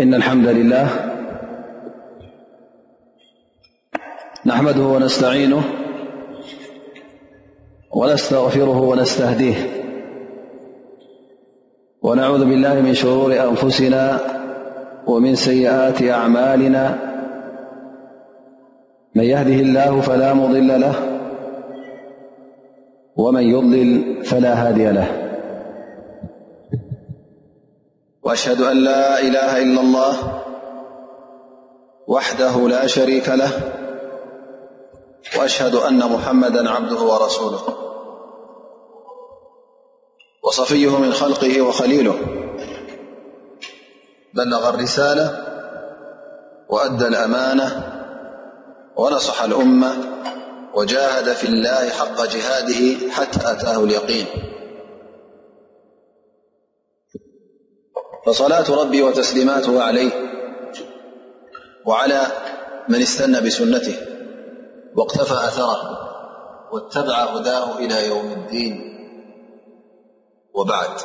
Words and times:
إن 0.00 0.14
الحمد 0.14 0.46
لله 0.46 0.88
نحمده 4.46 4.80
ونستعينه 4.82 5.62
ونستغفره 7.92 8.80
ونستهديه 8.80 9.54
ونعوذ 12.02 12.38
بالله 12.44 12.80
من 12.82 12.94
شرور 12.94 13.36
أنفسنا 13.48 14.18
ومن 15.06 15.34
سيئات 15.34 16.02
أعمالنا 16.02 16.98
من 19.14 19.22
يهده 19.24 19.54
الله 19.54 20.00
فلا 20.00 20.34
مضل 20.34 20.80
له 20.80 20.94
ومن 23.16 23.42
يضلل 23.42 24.24
فلا 24.24 24.54
هادي 24.68 24.90
له 24.90 25.19
وأشهد 28.30 28.60
أن 28.60 28.76
لا 28.78 29.20
إله 29.20 29.58
إلا 29.62 29.80
الله 29.80 30.42
وحده 32.06 32.68
لا 32.68 32.86
شريك 32.86 33.28
له 33.28 33.50
وأشهد 35.38 35.74
أن 35.74 35.98
محمدا 35.98 36.70
عبده 36.70 36.96
ورسوله 37.00 37.62
وصفيه 40.44 40.98
من 41.00 41.12
خلقه 41.12 41.62
وخليله 41.62 42.14
بلغ 44.34 44.68
الرسالة 44.68 45.44
وأدى 46.68 47.06
الأمانة 47.06 47.92
ونصح 48.96 49.42
الأمة 49.42 49.92
وجاهد 50.74 51.32
في 51.32 51.44
الله 51.48 51.88
حق 51.88 52.24
جهاده 52.24 52.96
حتى 53.10 53.52
أتاه 53.52 53.84
اليقين 53.84 54.26
فصلاة 58.26 58.70
ربي 58.82 59.02
وتسليماته 59.02 59.82
عليه 59.82 60.10
وعلى 61.86 62.20
من 62.88 63.00
استنى 63.02 63.40
بسنته 63.40 63.96
واقتفى 64.96 65.34
أثره 65.34 65.98
واتبع 66.72 67.16
هداه 67.24 67.78
إلى 67.78 68.08
يوم 68.08 68.32
الدين 68.32 68.90
وبعد 70.54 71.00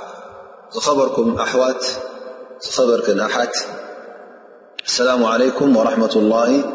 سخبركم 0.69 1.35
أحوات 1.39 1.85
سخبرك 2.59 3.09
أحت 3.09 3.55
السلام 4.85 5.25
عليكم 5.25 5.77
ورحمة 5.77 6.11
الله 6.15 6.73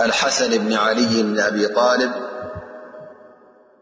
الحسن 0.00 0.58
بن 0.58 0.72
علي 0.72 1.22
بن 1.22 1.40
أبي 1.40 1.66
طالب 1.68 2.12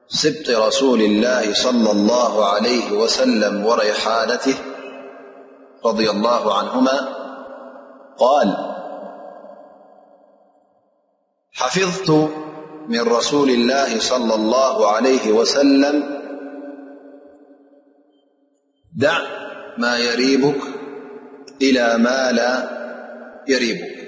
سبق 0.08 0.64
رسول 0.66 1.00
الله 1.00 1.54
صلى 1.54 1.90
الله 1.92 2.44
عليه 2.52 2.92
وسلم 2.92 3.66
ورحالته 3.66 4.54
رضي 5.86 6.10
الله 6.10 6.58
عنهما 6.58 7.08
قال 8.18 8.56
حفظت 11.52 12.10
من 12.88 13.00
رسول 13.00 13.50
الله 13.50 14.00
صلى 14.00 14.34
الله 14.34 14.90
عليه 14.92 15.32
وسلم 15.32 16.22
دع 18.96 19.18
ما 19.78 19.98
يريبك 19.98 20.60
إلى 21.62 21.98
ما 21.98 22.32
لا 22.32 22.78
يريبك 23.48 24.01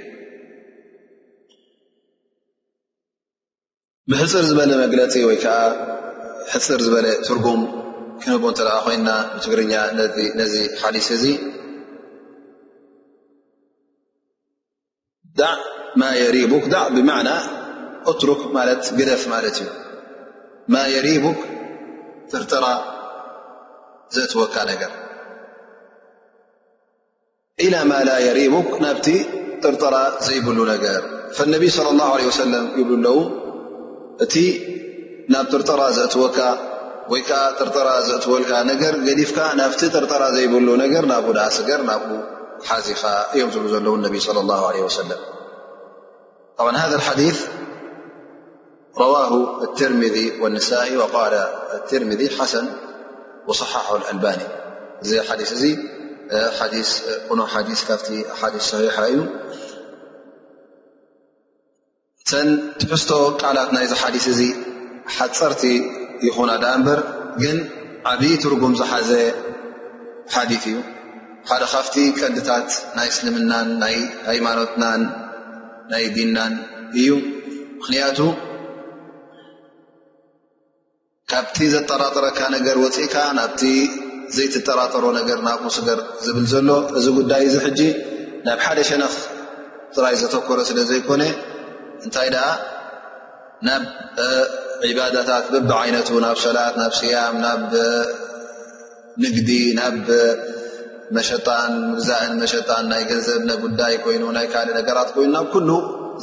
ብሕፅር 4.13 4.45
ዝበለ 4.49 4.71
መግለፂ 4.85 5.13
ወይ 5.29 5.37
ከዓ 5.43 5.59
ሕፅር 6.53 6.81
ዝበለ 6.87 7.07
ትርጉም 7.27 7.61
ክንቡ 8.23 8.43
እንተለ 8.51 8.69
ኮይንና 8.87 9.11
ብትግርኛ 9.35 9.73
ነዚ 10.39 10.55
ሓሊስ 10.81 11.09
እዚ 11.17 11.25
ዳዕ 15.41 15.53
ማ 16.01 16.09
የሪቡክ 16.23 16.65
ዳዕ 16.75 16.85
ብማዕና 16.97 17.31
ትሩክ 18.21 18.43
ማለት 18.57 18.83
ግደፍ 18.99 19.23
ማለት 19.35 19.57
እዩ 19.63 19.71
ማ 20.75 20.83
የሪቡክ 20.95 21.41
ጥርጥራ 22.33 22.67
ዘእትወካ 24.17 24.55
ነገር 24.73 24.93
ኢላ 27.69 27.75
ማ 27.93 28.03
ላ 28.09 28.19
የሪቡክ 28.29 28.69
ናብቲ 28.85 29.09
ጥርጥራ 29.65 29.95
ዘይብሉ 30.27 30.59
ነገር 30.75 31.01
ፈነቢይ 31.39 31.73
صለ 31.79 31.89
ላه 32.01 32.11
ለ 32.21 32.37
ሰለም 32.41 32.67
ይብሉ 32.83 33.05
ኣለዉ 33.05 33.43
እቲ 34.23 34.35
نብ 35.33 35.47
ترጠر 35.53 35.81
ዘأتወ 35.97 36.27
رጠر 37.67 37.89
ዘأ 38.07 38.19
ر 38.23 38.23
ف 38.23 39.41
ና 39.59 39.63
ጥرጠر 39.85 40.23
ዘيብ 40.37 40.53
ر 40.55 40.77
ና 40.81 40.83
ر 41.03 41.07
ናብ 41.11 41.25
ሓዚ 42.69 42.89
ير 43.39 43.49
النبي 43.99 44.21
صلى 44.29 44.41
الله 44.45 44.61
عله 44.69 44.81
وسلم 44.89 45.21
ط 46.59 46.63
هذا 46.83 46.97
الحديث 47.01 47.39
رواه 49.05 49.31
الترمذ 49.67 50.17
والنسائ 50.43 50.91
وقال 51.01 51.33
الترمذ 51.79 52.21
حسن 52.39 52.67
وصحح 53.49 53.87
الألباني 53.99 54.47
ث 55.09 55.11
ث 58.07 58.11
حث 58.41 58.55
صحيح 58.73 58.95
እዩ 59.13 59.19
ሰን 62.31 62.49
ትሕስቶ 62.81 63.11
ቃላት 63.43 63.71
ናይ 63.77 63.87
ዝሓዲስ 63.91 64.27
እዚ 64.33 64.41
ሓፀርቲ 65.17 65.63
ይኹና 66.27 66.51
ዳ 66.63 66.67
እምበር 66.77 67.01
ግን 67.43 67.59
ዓብዪ 68.13 68.33
ትርጉም 68.43 68.75
ዝሓዘ 68.81 69.11
ሓዲፍ 70.35 70.63
እዩ 70.71 70.77
ሓደ 71.51 71.63
ካፍቲ 71.75 71.97
ቀንዲታት 72.19 72.69
ናይ 72.97 73.09
እስልምናን 73.13 73.69
ናይ 73.83 73.97
ሃይማኖትናን 74.31 75.03
ናይ 75.93 76.05
ዲንናን 76.17 76.55
እዩ 77.01 77.09
ምክንያቱ 77.79 78.19
ካብቲ 81.33 81.59
ዘጠራጠረካ 81.77 82.41
ነገር 82.59 82.77
ወፅእካ 82.85 83.15
ናብቲ 83.41 83.63
ዘይትጠራጠሮ 84.39 85.05
ነገር 85.21 85.39
ናብሙስገር 85.49 85.99
ዝብል 86.27 86.47
ዘሎ 86.55 86.71
እዚ 87.01 87.07
ጉዳይ 87.19 87.43
እዚ 87.51 87.57
ሕጂ 87.67 87.81
ናብ 88.49 88.59
ሓደ 88.69 88.81
ሸነኽ 88.91 89.15
ጥራይ 89.97 90.17
ዘተኮረ 90.23 90.61
ስለ 90.71 90.79
ዘይኮነ 90.93 91.23
እንታይ 92.07 92.29
ደኣ 92.35 92.47
ናብ 93.67 93.83
ዒባዳታት 94.91 95.47
ብቢ 95.53 95.69
ዓይነቱ 95.81 96.09
ናብ 96.25 96.37
ሰላት 96.47 96.75
ናብ 96.81 96.93
ስያም 97.01 97.37
ናብ 97.45 97.61
ንግዲ 99.25 99.51
ናብ 99.79 99.97
መሸጣን 101.17 101.73
ምግዛእን 101.91 102.33
መሸጣን 102.43 102.85
ናይ 102.93 103.03
ገንዘብ 103.11 103.41
ነጉዳይ 103.51 103.95
ኮይኑ 104.05 104.23
ናይ 104.37 104.47
ካልእ 104.53 104.75
ነገራት 104.79 105.09
ኮይኑ 105.17 105.31
ናብ 105.37 105.47
ኩሉ 105.55 105.71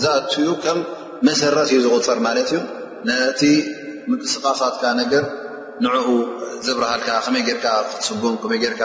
ዝኣትኡ 0.02 0.48
ከም 0.64 0.80
መሰረት 1.28 1.68
እዩ 1.74 1.78
ዝቁፅር 1.86 2.20
ማለት 2.28 2.50
እዩ 2.54 2.60
ነቲ 3.08 3.42
ምንቅስቃሳትካ 4.10 4.84
ነገር 5.02 5.24
ንዕኡ 5.84 6.06
ዘብረሃልካ 6.66 7.10
ከመይ 7.26 7.44
ጌርካ 7.50 7.66
ክትስጉም 7.90 8.36
ከመይ 8.42 8.60
ጌርካ 8.64 8.82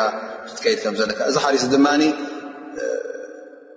ክትከይድ 0.49 0.79
ከም 0.85 0.95
ዘለካ 1.01 1.21
እዚ 1.31 1.37
ሓሪት 1.45 1.65
ድማ 1.75 1.87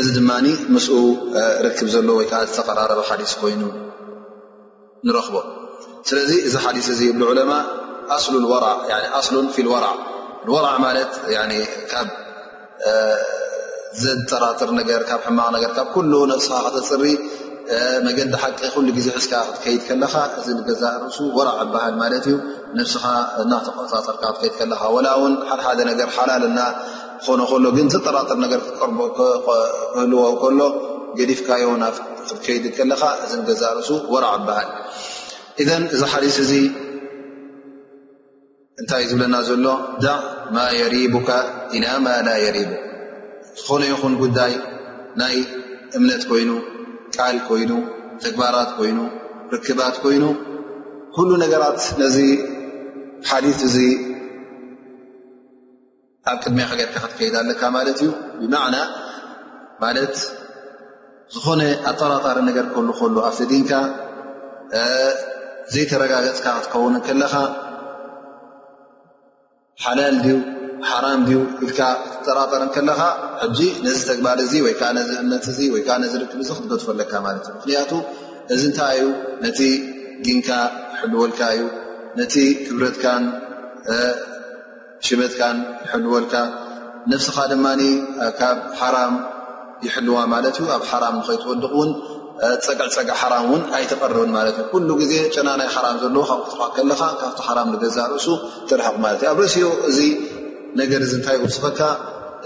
እዚ 0.00 0.06
ድማ 0.16 0.30
ምስ 0.74 0.86
ርክብ 1.66 1.88
ዘሎ 1.94 2.08
ወይ 2.18 2.26
ከዓ 2.30 2.40
ዝተቀራረበ 2.54 3.00
ሓዲስ 3.08 3.32
ኮይኑ 3.42 3.62
ንረክቦ 5.06 5.36
ስለዚ 6.08 6.30
እዚ 6.48 6.54
ሓዲስ 6.64 6.86
እዚ 6.94 7.00
ብ 7.18 7.28
ዑለማ 7.30 7.52
ራዕ 8.64 9.70
ወራ 10.54 10.66
ማለት 10.86 11.12
ካብ 11.92 12.08
ዘጠራትር 14.02 14.70
ገ 14.88 14.98
ካብ 15.10 15.20
ሕማቅ 15.28 15.46
ነ 15.54 15.62
ካብ 15.76 15.88
ነስካ 16.32 16.52
ክተፅሪ 16.64 17.04
መገዲ 18.06 18.32
ሓቂ 18.42 18.58
ሉ 18.86 18.88
ግዜ 18.98 19.06
ሕዝካ 19.16 19.32
ክትከይድ 19.48 19.80
ከለካ 19.88 20.14
እዚ 20.40 20.46
ንገዛ 20.58 20.82
ርእሱ 21.02 21.18
ወራዕ 21.38 21.58
በሃል 21.74 21.94
ማለት 22.02 22.24
እዩ 22.28 22.34
ነስኻ 22.78 23.04
እናተቆፃፀርካ 23.42 24.22
ክትከይድ 24.32 24.54
ከለካ 24.58 24.82
ላ 25.06 25.14
ውን 25.22 25.34
ሓደሓደ 25.50 25.78
ነገር 25.90 26.08
ሓላል 26.16 26.44
ና 26.58 26.66
ኾነ 27.26 27.40
ሎ 27.64 27.68
ግን 27.76 27.86
ዘጠራጥብ 27.94 28.38
ነገር 28.44 28.60
ክህልዎ 29.16 30.24
ከሎ 30.42 30.60
ገዲፍካዮ 31.18 31.64
ና 31.82 31.84
ክትከይድ 32.26 32.64
ከለካ 32.76 33.02
እዚ 33.24 33.32
ገዛርሱ 33.48 33.88
ወራዕ 34.12 34.34
ይበሃል 34.40 34.68
እዘ 35.62 35.70
እዚ 35.94 36.00
ሓዲስ 36.12 36.36
እዚ 36.44 36.52
እንታይ 38.80 39.04
ዝብለና 39.10 39.34
ዘሎ 39.48 39.66
ዳዕ 40.04 40.18
ማ 40.54 40.62
የሪቡካ 40.78 41.30
ኢላ 41.76 41.86
ማ 42.04 42.08
ላ 42.28 42.30
የሪቡ 42.44 42.70
ዝኾነ 43.58 43.82
ይኹን 43.92 44.14
ጉዳይ 44.22 44.54
ናይ 45.20 45.36
እምነት 45.98 46.22
ኮይኑ 46.30 46.50
ቃል 47.16 47.36
ኮይኑ 47.50 47.72
ተግባራት 48.24 48.70
ኮይኑ 48.78 48.98
ርክባት 49.54 49.96
ኮይኑ 50.04 50.24
ኩሉ 51.16 51.30
ነገራት 51.44 51.78
ነዚ 52.00 52.16
ሓዲት 53.30 53.60
እዚ 53.68 53.76
ኣብ 56.30 56.36
ቅድሚ 56.44 56.58
ከ 56.68 56.72
ጌድካ 56.80 56.94
ክትከይዳ 57.04 57.34
ኣለካ 57.44 57.62
ማለት 57.76 57.98
እዩ 58.02 58.10
ብማዕና 58.40 58.76
ማለት 59.82 60.14
ዝኾነ 61.34 61.60
ኣጠራጣሪ 61.90 62.38
ነገር 62.48 62.64
ከህሉ 62.72 62.88
ከሉ 63.00 63.16
ኣፍተ 63.28 63.40
ዲንካ 63.52 63.72
ዘይተረጋገፅካ 65.74 66.46
ክትከውን 66.56 66.94
ከለካ 67.06 67.34
ሓላል 69.84 70.16
ድዩ 70.24 70.36
ሓራም 70.90 71.20
ድኡ 71.28 71.40
ኢልካ 71.64 71.80
ክትጠራጠረን 72.04 72.70
ከለኻ 72.76 73.00
ሕዚ 73.44 73.60
ነዚ 73.86 74.00
ተግባል 74.10 74.40
ዚ 74.52 74.54
ወይከዓ 74.66 74.88
ነዚ 74.98 75.10
እምነት 75.22 75.44
እ 75.52 75.66
ወይከዓ 75.74 75.94
ነዚ 76.02 76.12
ርክብ 76.22 76.40
ዚ 76.48 76.50
ክትገጥፈ 76.58 76.86
ኣለካ 76.96 77.12
ማለት 77.26 77.44
እዩ 77.48 77.54
ምክንያቱ 77.58 77.92
እዚ 78.54 78.62
እንታይ 78.70 78.98
እዩ 79.02 79.08
ነቲ 79.44 79.60
ዲንካ 80.26 80.48
ሕልወልካ 81.00 81.40
እዩ 81.56 81.64
ነቲ 82.18 82.34
ክብረትካን 82.66 83.22
ሽመትካን 85.06 85.56
ንሕልወልካ 85.84 86.34
ነፍስኻ 87.12 87.36
ድማ 87.52 87.66
ካብ 88.38 88.58
ሓራም 88.80 89.14
ይሕልዋ 89.86 90.18
ማለት 90.34 90.56
እዩ 90.60 90.68
ኣብ 90.76 90.84
ሓራም 90.90 91.14
ንከይትወድቕ 91.20 91.72
ውን 91.80 91.90
ፀቅዕፀቅዕ 92.66 93.10
ሓራም 93.22 93.44
እውን 93.48 93.62
ኣይትቐርብን 93.78 94.30
ማለት 94.36 94.56
እዩ 94.60 94.64
ኩሉ 94.72 94.88
ግዜ 95.02 95.12
ጨናናይ 95.34 95.68
ሓራም 95.76 95.96
ዘለዎ 96.02 96.22
ካብ 96.30 96.40
ክትረሓቅ 96.46 96.70
ከለካ 96.76 97.00
ካብቲ 97.20 97.42
ሓራ 97.48 97.58
ንገዛ 97.72 97.98
ርእሱ 98.12 98.26
ትረሓቕ 98.70 98.96
ማለት 99.06 99.20
እዩ 99.24 99.28
ኣብ 99.32 99.38
ርእሲኡ 99.44 99.68
እዚ 99.90 99.98
ነገር 100.80 101.00
ዚ 101.10 101.14
እንታይ 101.18 101.36
ይወስኸካ 101.40 101.80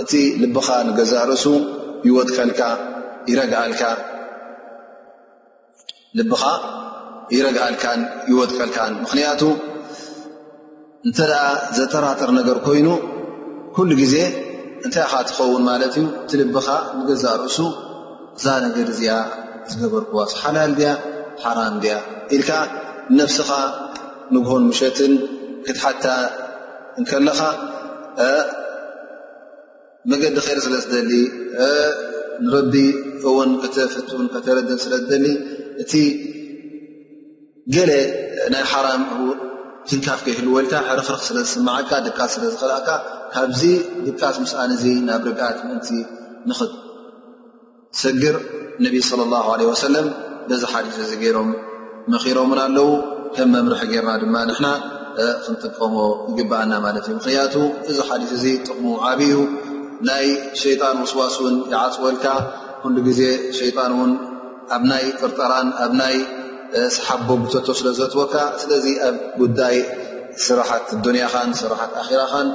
እቲ 0.04 0.12
ልብኻ 0.42 0.68
ንገዛእርእሱ 0.88 1.44
ይወትከልካ 2.08 2.60
ይረጋልካ 3.30 3.82
ልኻ 6.18 6.42
ይረጋአልካን 7.36 8.00
ይወድከልካን 8.32 8.92
ምክንያቱ 9.04 9.40
እንተደኣ 11.06 11.42
ዘጠራጥር 11.78 12.30
ነገር 12.38 12.56
ኮይኑ 12.66 12.88
ኩሉ 13.74 13.90
ግዜ 14.00 14.14
እንታይ 14.84 15.04
ካ 15.10 15.20
እትኸውን 15.24 15.62
ማለት 15.68 15.92
እዩ 15.98 16.06
እትልብኻ 16.24 16.68
ንገዛ 16.98 17.24
ርእሱ 17.42 17.58
እዛ 18.36 18.46
ነገር 18.64 18.86
እዚኣ 18.94 19.12
ዝገበርክዋስሓላል 19.70 20.72
ድያ 20.78 20.90
ሓራም 21.42 21.74
ድያ 21.84 21.94
ኢልካ 22.36 22.50
ንነፍስኻ 23.14 23.50
ንግሆን 24.34 24.62
ምሸትን 24.70 25.12
ክትሓታ 25.66 26.04
እንከለኻ 27.00 27.40
መገዲ 30.12 30.36
ኸይር 30.46 30.58
ስለ 30.66 30.74
ዝደሊ 30.84 31.12
ንረቢ 32.44 32.74
እውን 33.28 33.50
ከተፈትን 33.62 34.26
ከተረደብ 34.34 34.78
ስለዝደሊ 34.84 35.26
እቲ 35.82 35.92
ገለ 37.76 37.90
ናይ 38.52 38.64
ሓራም 38.72 39.02
ትንካፍ 39.90 40.20
ከይህልወልካ 40.24 40.72
ሕርክርኽ 40.86 41.20
ስለ 41.28 41.38
ዝስማዓካ 41.48 41.90
ድቃስ 42.06 42.30
ስለ 42.36 42.42
ዝኽልእካ 42.54 42.88
ካብዚ 43.34 43.60
ድቃት 44.06 44.36
ምስኣን 44.42 44.70
ዚ 44.82 44.92
ናብ 45.06 45.22
ርግት 45.28 45.58
ምእንቲ 45.68 45.88
ንኽትሰግር 46.48 48.36
ነቢ 48.84 48.94
ለ 49.20 49.28
ላሁ 49.32 49.46
ለ 49.60 49.68
ወሰለም 49.70 50.08
በዚ 50.48 50.62
ሓዲት 50.72 50.96
እዚ 51.04 51.12
ገይሮም 51.22 51.48
ምኺሮም 52.12 52.50
እውን 52.52 52.60
ኣለው 52.66 52.88
ከም 53.36 53.48
መምርሒ 53.54 53.80
ገርና 53.92 54.12
ድማ 54.22 54.36
ንሕና 54.50 54.68
ክንጥቀሞ 55.44 55.94
ይግበኣና 56.30 56.72
ማለት 56.86 57.04
እዩ 57.08 57.14
ምክንያቱ 57.20 57.54
እዚ 57.90 57.98
ሓዲት 58.08 58.30
እዚ 58.38 58.44
ጥቕሙ 58.66 58.86
ዓብ 59.10 59.20
እዩ 59.28 59.36
ናይ 60.08 60.26
ሸይጣን 60.64 60.98
ውስዋስ 61.04 61.36
ውን 61.44 61.56
ይዓፅወልካ 61.74 62.26
ኩሉ 62.82 62.96
ግዜ 63.08 63.20
ሸይጣን 63.60 63.92
እውን 63.96 64.12
ኣብ 64.76 64.82
ናይ 64.90 65.04
ቅርጠራን 65.20 65.68
ኣናይ 65.84 66.16
ስሓ 66.96 67.06
ቦብተቶ 67.28 67.66
ስለዘትወካ 67.80 68.34
ስለዚ 68.62 68.86
ኣብ 69.08 69.16
ጉዳይ 69.40 69.76
ስራሓት 70.46 70.86
ዱንያኻን 71.04 71.50
ስራሓት 71.60 71.92
ኣራኻን 72.02 72.48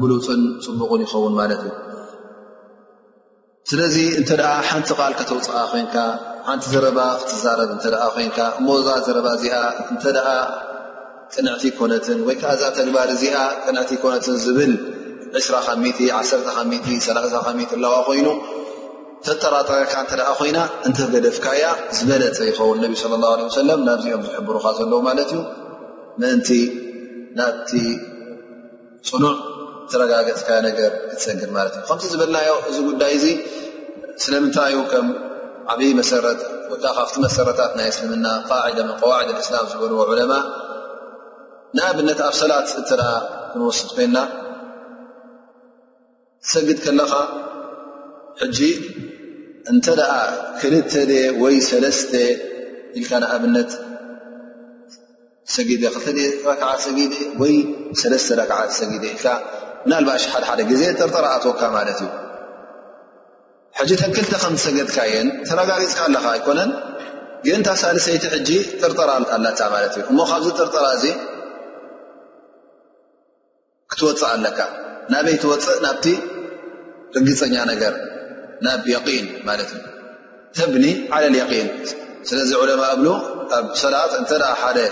ብሉፅን 0.00 0.42
ፅቡቕን 0.64 1.00
ይኸውን 1.04 1.34
ማለት 1.40 1.60
እዩ 1.64 1.72
ስለዚ 3.70 3.96
እንተደኣ 4.20 4.48
ሓንቲ 4.68 4.88
ቃል 5.00 5.12
ከተውፅቃ 5.18 5.56
ኮይንካ 5.72 5.96
ሓንቲ 6.46 6.64
ዘረባ 6.74 6.98
ክትዛረብ 7.20 7.70
እንተ 7.76 7.84
ኮንካ 8.14 8.38
እሞዛ 8.60 8.88
ዘረባ 9.06 9.26
እዚኣ 9.38 9.56
እንተደኣ 9.92 10.26
ጥንዕቲ 11.36 11.64
ኮነትን 11.78 12.18
ወይ 12.28 12.36
ከዓ 12.40 12.52
ዛኣ 12.62 12.70
ተግባር 12.78 13.08
እዚኣ 13.16 13.36
ጥንዕቲ 13.66 13.90
ኮነትን 14.04 14.36
ዝብል 14.46 14.72
2013 15.42 17.06
ኣለዋ 17.76 17.94
ኮይኑ 18.08 18.28
ተጠራጠረካ 19.26 19.92
እተ 20.04 20.12
ደኣ 20.18 20.28
ኮይና 20.38 20.58
እንተገደፍካያ 20.86 21.64
ዝበለፀ 21.96 22.38
ይኸውን 22.48 22.78
ነቢ 22.84 22.92
ስለ 23.02 23.12
ላه 23.22 23.32
ሰለም 23.58 23.80
ናብዚኦም 23.88 24.22
ዝሕብሩካ 24.28 24.64
ዘለዉ 24.78 24.98
ማለት 25.08 25.30
እዩ 25.34 25.40
ምእንቲ 26.20 26.48
ናብቲ 27.38 27.70
ፅኑዕ 29.08 29.34
ትረጋገፅካ 29.90 30.48
ነገር 30.68 30.90
ክትሰግድ 31.10 31.50
ማለት 31.58 31.74
እዩ 31.76 31.84
ከምዚ 31.92 32.10
ዝበልናዮ 32.14 32.50
እዚ 32.70 32.76
ጉዳይ 32.88 33.12
እዚ 33.18 33.26
ስለምንታዩ 34.24 34.76
ከም 34.92 35.06
ዓበይ 35.72 35.92
መሰረት 36.00 36.40
ወካ 36.72 36.84
ካብቲ 36.98 37.14
መሰረታት 37.26 37.72
ናይ 37.78 37.88
እስልምና 37.92 38.26
ቃዕደ 38.50 38.78
ምን 38.88 38.96
ቀዋዕድ 39.00 39.28
እስላም 39.44 39.66
ዝበልዎ 39.72 39.98
ዑለማ 40.12 40.32
ንኣብነት 41.76 42.20
ኣብ 42.28 42.34
ሰላት 42.40 42.66
ስትራ 42.74 43.02
ክንወስድ 43.52 43.88
ኮይና 43.96 44.18
ትሰግድ 46.44 46.78
ከለኻ 46.86 47.12
ሕጂ 48.40 48.58
እንተ 49.70 49.86
ደኣ 50.00 50.12
ክልተ 50.60 50.92
ወይ 51.42 51.56
ሰለተ 51.70 52.12
ኢልካ 52.98 53.10
ንኣብነት 53.22 53.70
ሰጊ 55.54 55.70
ክ 55.80 55.82
ረክዓ 56.48 56.70
ሰጊ 56.86 56.98
ወይ 57.40 57.54
ለተ 58.12 58.28
ረክዓ 58.40 58.58
ሰጊ 58.78 58.92
ኢል 59.10 59.26
ምናልባሽ 59.84 60.24
ሓደሓደ 60.32 60.60
ግዜ 60.70 60.82
ጥርጠራ 60.98 61.24
ኣትወካ 61.36 61.62
ማለት 61.76 61.98
እዩ 62.02 62.08
ሕጂ 63.78 63.90
ተን 64.00 64.12
ክልተ 64.16 64.32
ከምሰገድካ 64.42 64.96
የን 65.12 65.28
ተረጋጊፅካ 65.48 65.98
ኣለካ 66.08 66.26
ኣይኮነን 66.34 66.70
ግን 67.46 67.62
ታሳለሰይቲ 67.66 68.24
ሕጂ 68.34 68.50
ጥርጠራ 68.80 69.10
ኣላታ 69.36 69.60
ማለት 69.74 69.92
እዩ 69.96 70.02
እሞ 70.10 70.18
ካብዚ 70.30 70.46
ጥርጠራ 70.60 70.84
እዚ 70.98 71.04
ክትወፅእ 73.92 74.30
ኣለካ 74.34 74.58
ናበይ 75.14 75.36
ትወፅእ 75.44 75.78
ናብቲ 75.86 76.06
ርግፀኛ 77.16 77.56
ነገር 77.72 77.94
ናብ 78.66 78.80
ብ 80.72 80.74
ን 80.82 81.68
ስለዚ 82.28 82.50
ኣብ 82.92 83.06
ሰላት 83.82 84.12
እ 84.20 84.38
ደ 84.40 84.82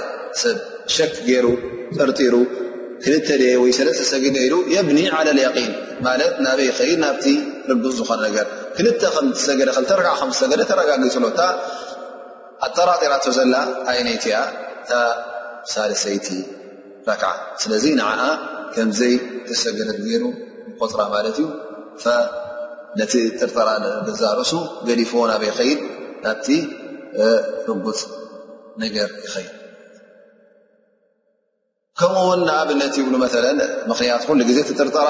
ሰብ 0.41 0.57
ሸክ 0.97 1.15
ሩ 1.45 1.49
ርሩ 2.33 2.37
ሰለተሰ 3.79 4.13
የብኒ 4.75 4.99
ን 5.09 6.17
ናበይ 6.47 6.93
ናብ 7.05 7.19
ጉ 7.85 7.93
ዝኾ 7.99 8.11
ጋፅ 8.37 9.79
ተራጢራ 12.77 13.13
ዘ 13.39 13.41
ይነይያ 13.99 14.35
ሳሰይቲ 15.75 16.29
ክ 17.23 17.25
ስለ 17.63 17.73
ከዘይ 18.75 19.15
ሰገለ 19.63 19.91
ሩ 20.23 20.27
ቆፅራ 20.81 21.01
ዩ 21.45 21.47
ነቲ 22.99 23.15
ጥርጠራ 23.41 23.69
ዛ 24.21 24.31
ርእሱ 24.39 24.53
ገሊፎዎ 24.89 25.23
ናበ 25.31 25.43
ይኸይድ 25.51 25.81
ናብቲ 26.25 26.47
ርጉፅ 27.69 28.01
ነገር 28.83 29.09
ይኸይድ 29.27 29.51
ከምኡውን 32.01 32.41
ንኣብነት 32.49 32.95
ይብ 33.01 33.09
ምክንያት 33.91 34.23
ዜ 34.57 34.61
ጥርጠራ 34.81 35.09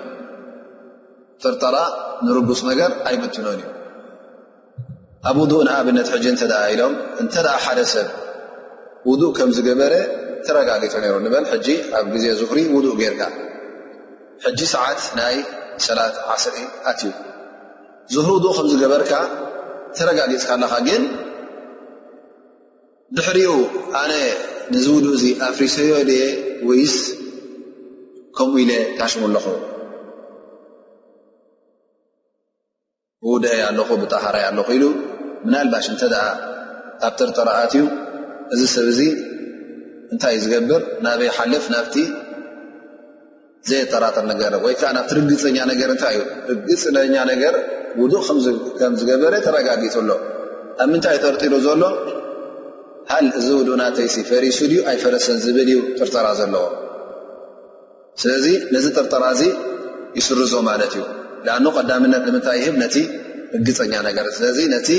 ርጠራ 1.53 1.77
ንጉፅ 2.25 2.59
ነገር 2.71 2.89
ኣይብትኖን 3.09 3.57
እዩ 3.62 3.65
ኣብ 5.29 5.38
ውእ 5.53 5.63
ንኣብነት 5.67 6.07
እ 6.17 6.47
ኢሎም 6.74 6.93
እተ 7.24 7.33
ሓደ 7.63 7.79
ሰብ 7.93 8.07
ውእ 9.09 9.21
ከም 9.38 9.50
ዝገበረ 9.57 9.93
ተረጋጊጦ 10.47 10.93
ነይሩ 11.03 11.15
ንበል 11.25 11.45
ሕጂ 11.51 11.67
ኣብ 11.97 12.05
ግዜ 12.13 12.25
ዙሁሪ 12.39 12.59
ውዱእ 12.75 12.95
ገይርካ 13.01 13.21
ሕጂ 14.45 14.59
ሰዓት 14.73 15.01
ናይ 15.19 15.35
ሰላት 15.87 16.15
ዓስር 16.33 16.53
ኣትእዩ 16.91 17.11
ዝህሪ 18.13 18.27
ውድኡ 18.35 18.51
ከምዝገበርካ 18.59 19.13
ተረጋጊፅካ 19.97 20.49
ኣለኻ 20.57 20.73
ግን 20.87 21.03
ድሕሪኡ 23.17 23.51
ኣነ 24.01 24.11
ንዚ 24.73 24.85
ውድእ 24.95 25.13
እዚ 25.17 25.25
ኣፍሪሰዮ 25.49 25.93
ልየ 26.09 26.23
ወይስ 26.69 26.95
ከምኡ 28.37 28.55
ኢ 28.63 28.65
ለ 28.69 28.75
ታሽሙ 28.97 29.21
ኣለኹ 29.29 29.45
ብውደአይ 33.25 33.61
ኣለኹ 33.69 33.89
ብጣሃራይ 34.01 34.43
ኣለኹ 34.49 34.67
ኢሉ 34.77 34.85
ምናልባሽ 35.45 35.85
እንተ 35.93 36.01
ኣ 36.23 36.25
ኣብ 37.05 37.13
ትርጠራ 37.19 37.49
ኣት 37.63 37.73
እዩ 37.77 37.83
እዚ 38.53 38.61
ሰብ 38.73 38.87
እዚ 38.91 38.99
እንታይ 40.15 40.36
እ 40.38 40.41
ዝገብር 40.43 40.81
ናበይ 41.05 41.29
ሓልፍ 41.38 41.65
ናብቲ 41.74 41.95
ዘየጠራጥር 43.69 44.25
ነገር 44.31 44.51
ወይ 44.65 44.74
ከዓ 44.79 44.89
ናብቲ 44.98 45.12
ርግፀኛ 45.17 45.57
ነገር 45.72 45.89
እንታይ 45.93 46.15
እዩ 46.19 46.27
ርግፅኛ 46.50 47.15
ነገር 47.31 47.53
ውዱቕ 48.01 48.27
ከም 48.79 48.93
ዝገበረ 49.00 49.34
ተረጋጊፅ 49.45 49.95
ኣሎ 50.01 50.10
ኣብ 50.84 50.88
ምንታይ 50.91 51.17
ጠርጢሩ 51.24 51.53
ዘሎ 51.65 51.81
ሃል 53.12 53.27
እዚ 53.39 53.48
ውድእናተይሲ 53.60 54.15
ፈሪሱ 54.29 54.60
ድዩ 54.72 54.79
ኣይፈረሰን 54.91 55.38
ዝብል 55.48 55.69
እዩ 55.74 55.81
ጥርጠራ 56.00 56.27
ዘለዎ 56.39 56.63
ስለዚ 58.24 58.45
ነዚ 58.77 58.86
ጥርጠራ 58.98 59.24
እዚ 59.36 59.43
ይስርዞ 60.19 60.53
ማለት 60.69 60.93
እዩ 61.00 61.03
ንኣን 61.65 61.69
ቀዳምነት 61.77 62.24
ንምንታይ 62.29 62.57
ይህብ 62.63 62.77
ነቲ 62.84 62.98
ርግፀኛ 63.60 63.93
ነገር 64.10 64.25
ስለዚ 64.39 64.60
ነቲ 64.77 64.89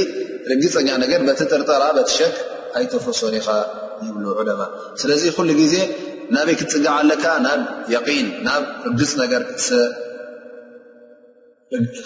ርግፀኛ 0.53 0.89
ነገር 1.05 1.21
በቲ 1.31 1.41
ጥርጠራ 1.55 1.85
በቲሸክ 1.99 2.35
ኣይተፈሶኒ 2.79 3.35
ኢኻ 3.43 3.49
ይብ 4.05 4.17
ዕለማ 4.41 4.61
ስለዚ 5.01 5.23
ኩሉ 5.37 5.51
ግዜ 5.61 5.75
ናበይ 6.35 6.55
ክትፅጋዓ 6.61 6.95
ኣለካ 7.03 7.25
ናብ 7.47 7.61
የን 8.15 8.27
ናብ 8.47 8.63
እግፅ 8.89 9.13
ነገር 9.23 9.43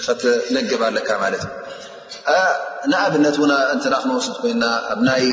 ክትነግብ 0.05 0.83
ኣለካ 0.89 1.11
ማለት 1.25 1.45
እዩንኣብነት 2.33 3.37
ው 3.43 3.45
እንትዳ 3.75 3.95
ክነወስድ 4.03 4.35
ኮይና 4.43 4.65
ኣብ 4.93 5.01
ናይ 5.09 5.25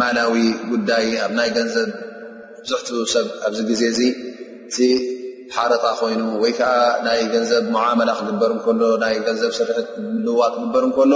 ማላዊ 0.00 0.34
ጉዳይ 0.72 1.06
ኣብ 1.24 1.32
ናይ 1.38 1.50
ገንዘብ 1.56 1.90
ብዙሕትኡ 2.64 3.00
ሰብ 3.14 3.26
ኣብዚ 3.48 3.58
ግዜ 3.70 3.82
ዚ 3.98 4.10
ቲ 4.74 4.88
ሓረታ 5.54 5.84
ኮይኑ 6.00 6.20
ወይ 6.42 6.52
ከዓ 6.58 6.70
ናይ 7.06 7.20
ገንዘብ 7.34 7.64
ሙዓመላ 7.76 8.10
ክግበር 8.18 8.52
እከሎ 8.56 8.80
ናይ 9.04 9.14
ገንዘብ 9.28 9.50
ስርሕት 9.58 9.88
ልዋ 10.26 10.40
ክግበር 10.56 10.84
እንከሎ 10.88 11.12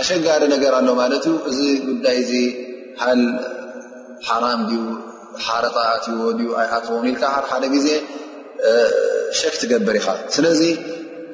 ኣሸጋሪ 0.00 0.42
ነገር 0.54 0.72
ኣሎ 0.78 0.88
ማለት 1.02 1.24
እዩ 1.30 1.36
እዚ 1.50 1.60
ጉዳይ 1.88 2.18
ዚ 2.32 2.34
ሃል 3.02 3.20
ሓራም 4.28 4.60
ድኡ 4.70 4.82
ሓረጣትዩ 5.46 6.12
ወድኡ 6.26 6.48
ኣይኣትዎም 6.60 7.04
ኢልካ 7.10 7.22
ሓ 7.34 7.36
ሓደ 7.52 7.64
ግዜ 7.74 7.88
ሸክ 9.40 9.54
ትገብር 9.60 9.96
ኢካ 10.00 10.08
ስለዚ 10.34 10.62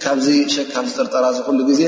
ካብዚ 0.03 0.27
ሸ 0.55 0.65
ካብ 0.73 0.87
ዝጥርጠራ 0.91 1.25
ዚ 1.37 1.39
ኩሉ 1.47 1.61
ግዜ 1.71 1.83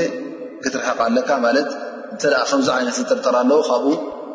ክትርሐቕ 0.63 0.99
ኣለካ 1.07 1.29
ማለት 1.45 1.69
እንተ 2.13 2.23
ከምዚ 2.49 2.67
ዓይነት 2.77 2.95
ዝጥርጠራ 2.99 3.35
ኣለው 3.43 3.59
ካብኡ 3.69 3.87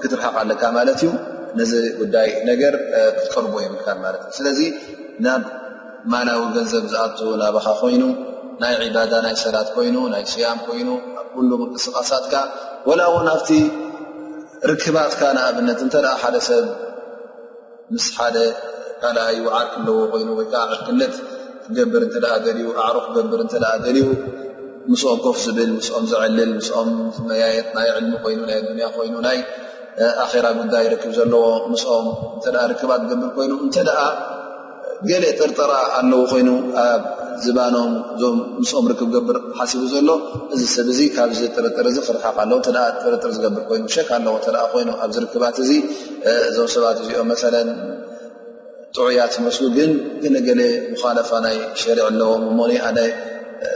ክትርሓቃ 0.03 0.35
ኣለካ 0.45 0.63
ማለት 0.79 0.99
እዩ 1.05 1.11
ነዚ 1.59 1.73
ጉዳይ 2.01 2.29
ነገር 2.51 2.75
ክትቀርቦ 3.17 3.55
የምልካን 3.65 3.99
ማለት 4.05 4.23
እዩ 4.27 4.31
ስለዚ 4.39 4.61
ናብ 5.27 5.43
ማናዊ 6.13 6.41
ገንዘብ 6.57 6.85
ዝኣትዎ 6.93 7.31
ናባካ 7.43 7.69
ኮይኑ 7.83 8.03
ናይ 8.63 8.75
ዕባዳ 8.89 9.13
ናይ 9.27 9.35
ሰላት 9.45 9.69
ኮይኑ 9.77 9.97
ናይ 10.15 10.23
ስያም 10.33 10.59
ኮይኑ 10.67 10.89
ኣብ 11.21 11.27
ኩሉ 11.37 11.49
ምቅስቃሳትካ 11.63 12.35
ላው 13.01 13.15
ናብቲ 13.29 13.49
ርክባት 14.71 15.13
ካ 15.21 15.23
ንኣብነት 15.37 15.79
እንተደኣ 15.85 16.13
ሓደ 16.23 16.37
ሰብ 16.49 16.67
ምስ 17.95 18.05
ሓደ 18.19 18.37
ካልኣዩ 19.01 19.39
ዓርክለዎ 19.59 19.97
ኮይኑ 20.13 20.29
ወይከዓ 20.39 20.63
ዕርክለት 20.73 21.15
ክገንብር 21.65 22.03
እንተ 22.07 22.17
ገልዩ 22.47 22.67
ኣዕሮ 22.85 22.97
ክገንብር 23.07 23.41
እተኣ 23.45 23.65
ገልዩ 23.85 24.05
ምስኦም 24.91 25.19
ኮፍ 25.25 25.37
ዝብል 25.45 25.71
ምስኦም 25.79 26.05
ዘዕልል 26.13 26.53
ምስኦም 26.59 26.89
መያየት 27.31 27.69
ናይ 27.77 27.89
ዕልሚ 27.97 28.13
ኮይኑ 28.25 28.41
ናይ 28.51 28.57
ኣዱንያ 28.61 28.87
ኮይኑ 28.97 29.15
ናይ 29.27 29.39
ኣራ 30.33 30.47
ጉዳይ 30.61 30.85
ይርክብ 30.89 31.13
ዘለዎ 31.19 31.45
ምስኦም 31.73 32.07
እተ 32.37 32.45
ርክባት 32.73 33.01
ክገንብር 33.05 33.31
ኮይኑ 33.37 33.53
እንተ 33.65 33.77
ገሌ 35.09 35.25
ጥርጥራ 35.41 35.73
ኣለዉ 36.01 36.21
ኮይኑ 36.31 36.49
ኣብ 36.85 37.03
ዝባኖም 37.45 37.93
እዞም 38.15 38.37
ምስኦም 38.61 38.85
ርክብ 38.91 39.09
ገብር 39.15 39.37
ሓሲቡ 39.59 39.83
ዘሎ 39.93 40.09
እዚ 40.55 40.63
ሰብ 40.75 40.89
ዚ 40.99 41.07
ካብዚ 41.17 41.41
ጥርጥር 41.57 41.87
ዚ 41.95 41.99
ክርሓቕ 42.07 42.37
ኣለው 42.45 42.59
ጥርጥር 43.05 43.31
ዝገብር 43.37 43.63
ኮይኑ 43.71 43.85
ሸክ 43.95 44.09
ኣለዉ 44.19 44.35
ተ 44.45 44.55
ይኑ 44.83 44.91
ኣብዚርክባት 45.07 45.57
እዚ 45.65 45.71
እዞም 46.49 46.69
ሰባት 46.75 46.99
እዚኦም 47.05 47.29
መለ 47.33 47.55
ጥዑያት 48.97 49.35
መስ 49.45 49.57
ግን 49.77 49.93
ገ 50.25 50.35
ገሌ 50.49 50.63
ሙካለፋ 50.93 51.31
ናይ 51.47 51.57
ሸርዕ 51.83 52.05
ኣለዎ 52.11 52.31
ሞኒ 52.61 52.73
ኣ 52.89 52.91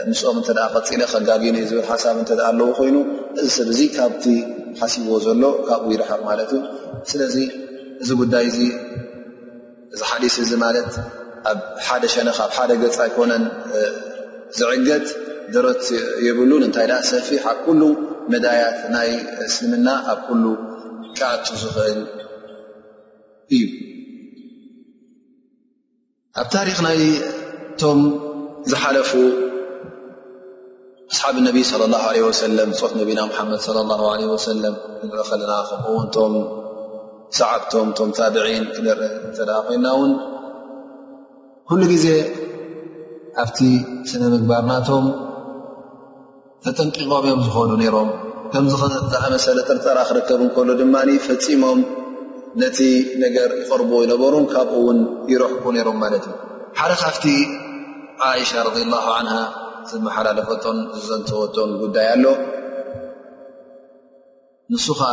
ንስኦም 0.09 0.39
እተ 0.41 0.49
ቀፂለ 0.75 1.01
ከጋግነዩ 1.13 1.65
ዝብል 1.71 1.87
ሓሳብ 1.91 2.17
እ 2.23 2.39
ኣለው 2.51 2.69
ኮይኑ 2.79 2.97
እዚ 3.41 3.47
ሰብ 3.59 3.69
ዚ 3.79 3.83
ካብቲ 3.97 4.25
ሓሲብዎ 4.81 5.15
ዘሎ 5.27 5.43
ካብኡ 5.69 5.89
ይርሓቅ 5.95 6.21
ማለት 6.31 6.51
እዩ 6.57 6.61
ስለዚ 7.11 7.37
እዚ 8.03 8.09
ጉዳይ 8.21 8.45
እዚ 8.51 8.59
እዚ 9.95 10.03
ሓዲስ 10.11 10.35
እዚ 10.45 10.51
ማለት 10.65 10.91
ኣብ 11.51 11.59
ሓደ 11.87 12.03
ሸነክ 12.15 12.39
ኣብ 12.45 12.51
ሓደ 12.57 12.71
ገፃ 12.83 12.99
ይኮነን 13.09 13.45
ዝዕገት 14.59 15.07
ደረት 15.55 15.85
የብሉን 16.27 16.63
እንታይ 16.67 16.87
ዳ 16.91 16.95
ሰፊሕ 17.11 17.43
ኣብ 17.51 17.59
ኩሉ 17.67 17.83
ነዳያት 18.33 18.79
ናይ 18.95 19.11
እስልምና 19.47 19.89
ኣብ 20.13 20.21
ኩሉ 20.29 20.45
ክቱ 21.19 21.47
ዝኽእል 21.63 22.01
እዩ 23.57 23.63
ኣብ 26.41 26.47
ታሪክ 26.57 26.79
ናይ 26.89 27.01
ቶም 27.83 28.01
ዝሓለፉ 28.71 29.11
ኣስሓብ 31.13 31.37
ነቢይ 31.49 31.65
ለ 31.81 31.85
ላ 31.97 31.99
ለ 32.15 32.25
ወሰለም 32.29 32.71
ፅት 32.81 32.93
ነቢና 33.01 33.21
ሙሓመድ 33.33 33.61
ላ 33.77 33.81
ለ 34.23 34.25
ወሰለም 34.37 34.75
ክንሪኢ 35.01 35.27
ከለና 35.31 35.53
ከምውንም 35.69 36.35
ሰዓብቶም 37.37 37.89
ቶም 37.97 38.11
ታብዒን 38.19 38.65
ክደር 38.75 39.01
እንተ 39.29 39.39
ኮይና 39.67 39.87
ውን 40.01 40.13
ኩሉ 41.69 41.81
ግዜ 41.93 42.07
ኣብቲ 43.43 43.59
ስነ 44.11 44.23
ምግባርናቶም 44.35 45.07
ተጠንቂቆም 46.65 47.25
እዮም 47.27 47.41
ዝኮኑ 47.47 47.71
ነይሮም 47.81 48.09
ከምዝኣመሰለ 48.53 49.59
ጥርጠራ 49.69 49.99
ክርከብ 50.09 50.41
እንከሉ 50.45 50.69
ድማኒ 50.81 51.09
ፈፂሞም 51.27 51.81
ነቲ 52.61 52.79
ነገር 53.25 53.51
ይቐርቦ 53.61 53.91
ይነበሩን 54.05 54.47
ካብኡ 54.53 54.79
ውን 54.87 55.01
ይረሕቡ 55.33 55.65
ነይሮም 55.77 55.99
ማለት 56.05 56.25
እዩ 56.29 56.35
ሓደ 56.79 56.93
ካብቲ 57.03 57.25
ዓይሻ 58.29 58.51
ረ 58.69 58.73
ላሁ 58.95 59.07
ዓን 59.17 59.29
ዝመሓላለፈቶን 59.91 60.79
ዝዘንተወቶን 61.01 61.71
ጉዳይ 61.83 62.07
ኣሎ 62.15 62.25
ንሱ 64.73 64.87
ከ 65.01 65.13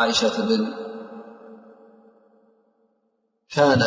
ዓእሻ 0.00 0.20
ትብል 0.34 0.62
كان 3.56 3.82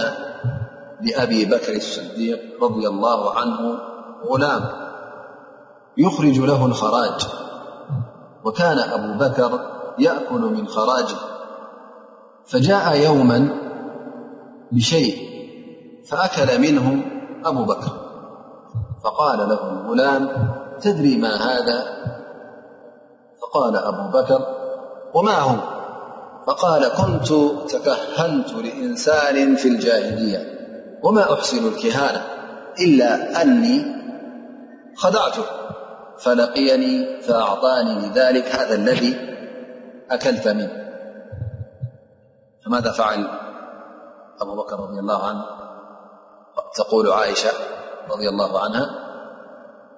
لأبي 1.02 1.46
بكر 1.46 1.76
الصديق 1.76 2.40
رضي 2.64 2.88
الله 2.88 3.34
عنه 3.36 3.78
غلام 4.30 4.62
يخرج 5.98 6.40
له 6.40 6.66
الخراج 6.66 7.28
وكان 8.44 8.80
أبو 8.80 9.20
بكر 9.26 9.60
يأكل 10.00 10.42
من 10.42 10.68
خراجه 10.68 11.18
فجاء 12.46 12.96
يوما 12.98 13.50
بشيء 14.72 15.30
فأكل 16.10 16.62
منه 16.62 17.06
أبو 17.46 17.64
بكر 17.64 18.10
فقال 19.04 19.38
له 19.38 19.72
الغلام 19.72 20.30
تدري 20.82 21.18
ما 21.18 21.36
هذا 21.36 21.84
فقال 23.42 23.76
أبو 23.76 24.18
بكر 24.20 24.46
وما 25.16 25.38
هو 25.40 25.79
فقال 26.50 26.88
كنت 26.88 27.30
تكهنت 27.72 28.54
لإنسان 28.54 29.56
في 29.56 29.68
الجاهلية 29.68 30.40
وما 31.04 31.34
أحسن 31.34 31.68
الكهانة 31.68 32.24
إلا 32.82 33.42
أني 33.42 33.86
خضعته 34.96 35.44
فلقيني 36.24 37.22
فأعطاني 37.22 38.08
لذلك 38.10 38.48
هذا 38.56 38.76
الذي 38.76 39.16
أكلت 40.12 40.48
منه 40.48 40.72
فماذا 42.66 42.92
فعل 42.92 43.28
أبو 44.42 44.56
بكر 44.56 44.80
رضي 44.80 45.00
الله 45.00 45.22
عنهتقول 45.24 47.12
عائشة 47.12 47.50
رضي 48.12 48.30
الله 48.30 48.60
عنها 48.64 48.88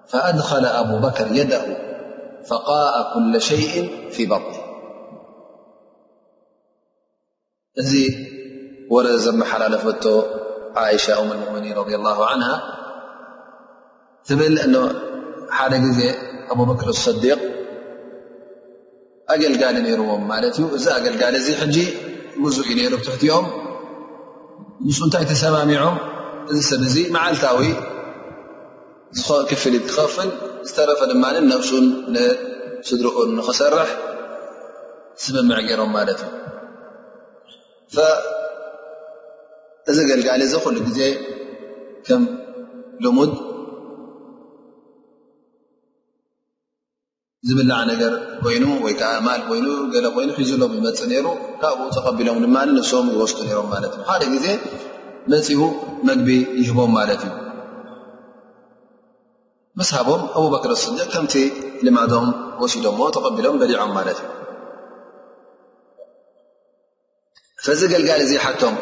فأدخل 0.07 0.65
أبو 0.65 1.07
بكر 1.07 1.27
يده 1.31 1.61
فقاء 2.47 3.13
كل 3.13 3.41
شيء 3.41 4.05
في 4.11 4.25
بطنه 4.25 4.60
እዚ 7.79 7.91
ወረ 8.93 9.05
ዘመሓላለፈቶ 9.25 10.03
ዓይሻ 10.81 11.05
ኦም 11.21 11.29
ልሙእምኒን 11.39 11.75
ረ 11.77 11.99
ላሁ 12.05 12.19
ዓን 12.29 12.41
ትብል 14.27 14.55
እሓደ 14.63 15.73
ግዜ 15.85 15.99
ኣብበክር 16.53 16.89
እስዲቅ 16.95 17.39
ኣገልጋሊ 19.35 19.75
ነይርዎም 19.85 20.23
ማለት 20.31 20.53
እዩ 20.59 20.65
እዚ 20.77 20.85
ኣገልጋሊ 20.97 21.33
እዚ 21.41 21.47
ሕጂ 21.61 21.75
ጉዙእ 22.43 22.67
እዩ 22.73 22.75
ነይሩ 22.79 22.93
ትሕትኦም 23.05 23.47
ንስ 24.87 24.99
እንታይ 25.07 25.25
ተሰማሚዖም 25.31 25.95
እዚ 26.51 26.59
ሰብ 26.71 26.81
እዚ 26.89 26.95
መዓልታዊ 27.15 27.59
ክፍል 29.51 29.73
ክኸፍል 29.87 30.29
ዝተረፈ 30.67 31.01
ድማ 31.13 31.23
ነብሱን 31.51 31.85
ንስድርኡን 32.15 33.29
ንኽሰርሕ 33.39 33.89
ስምምዕ 35.23 35.57
ገይሮም 35.69 35.91
ማለት 35.97 36.19
እዩ 36.27 36.40
እዚ 39.91 39.97
ገልጋሊ 40.11 40.41
እዝ 40.47 40.53
ክእሉ 40.63 40.77
ግዜ 40.87 40.99
ከም 42.07 42.21
ልሙድ 43.03 43.31
ዝብላዓ 47.49 47.79
ነገር 47.91 48.13
ኮይኑ 48.43 48.65
ወይ 48.85 48.93
ከዓ 48.99 49.11
ማል 49.27 49.41
ኮይኑ 49.49 49.67
ገለ 49.93 50.05
ኮይኑ 50.15 50.29
ሒዝሎም 50.39 50.71
ይመፅእ 50.77 51.07
ነይሩ 51.11 51.27
ካብኡ 51.61 51.87
ተቀቢሎም 51.95 52.37
ድማ 52.43 52.57
ንስም 52.75 53.07
ይወስዱ 53.15 53.39
ነይሮም 53.47 53.67
ማለት 53.73 53.93
እዩ 53.97 54.03
ሓደ 54.09 54.23
ጊዜ 54.33 54.47
መፅኡ 55.31 55.61
መግቢ 56.09 56.27
ይህቦም 56.59 56.91
ማለት 56.97 57.21
እዩ 57.27 57.31
መስሃቦም 59.79 60.21
ኣብበክር 60.41 60.71
ስደቅ 60.85 61.07
ከምቲ 61.15 61.33
ልማዶም 61.87 62.27
ወሲዶ 62.61 62.85
ሞ 62.99 63.09
ተቀቢሎም 63.17 63.57
በሊዖም 63.61 63.91
ማለት 63.97 64.19
እዩ 64.23 64.27
ፈዚ 67.65 67.81
ገልጋል 67.93 68.21
እዙ 68.25 68.31
ይሓቶም 68.37 68.75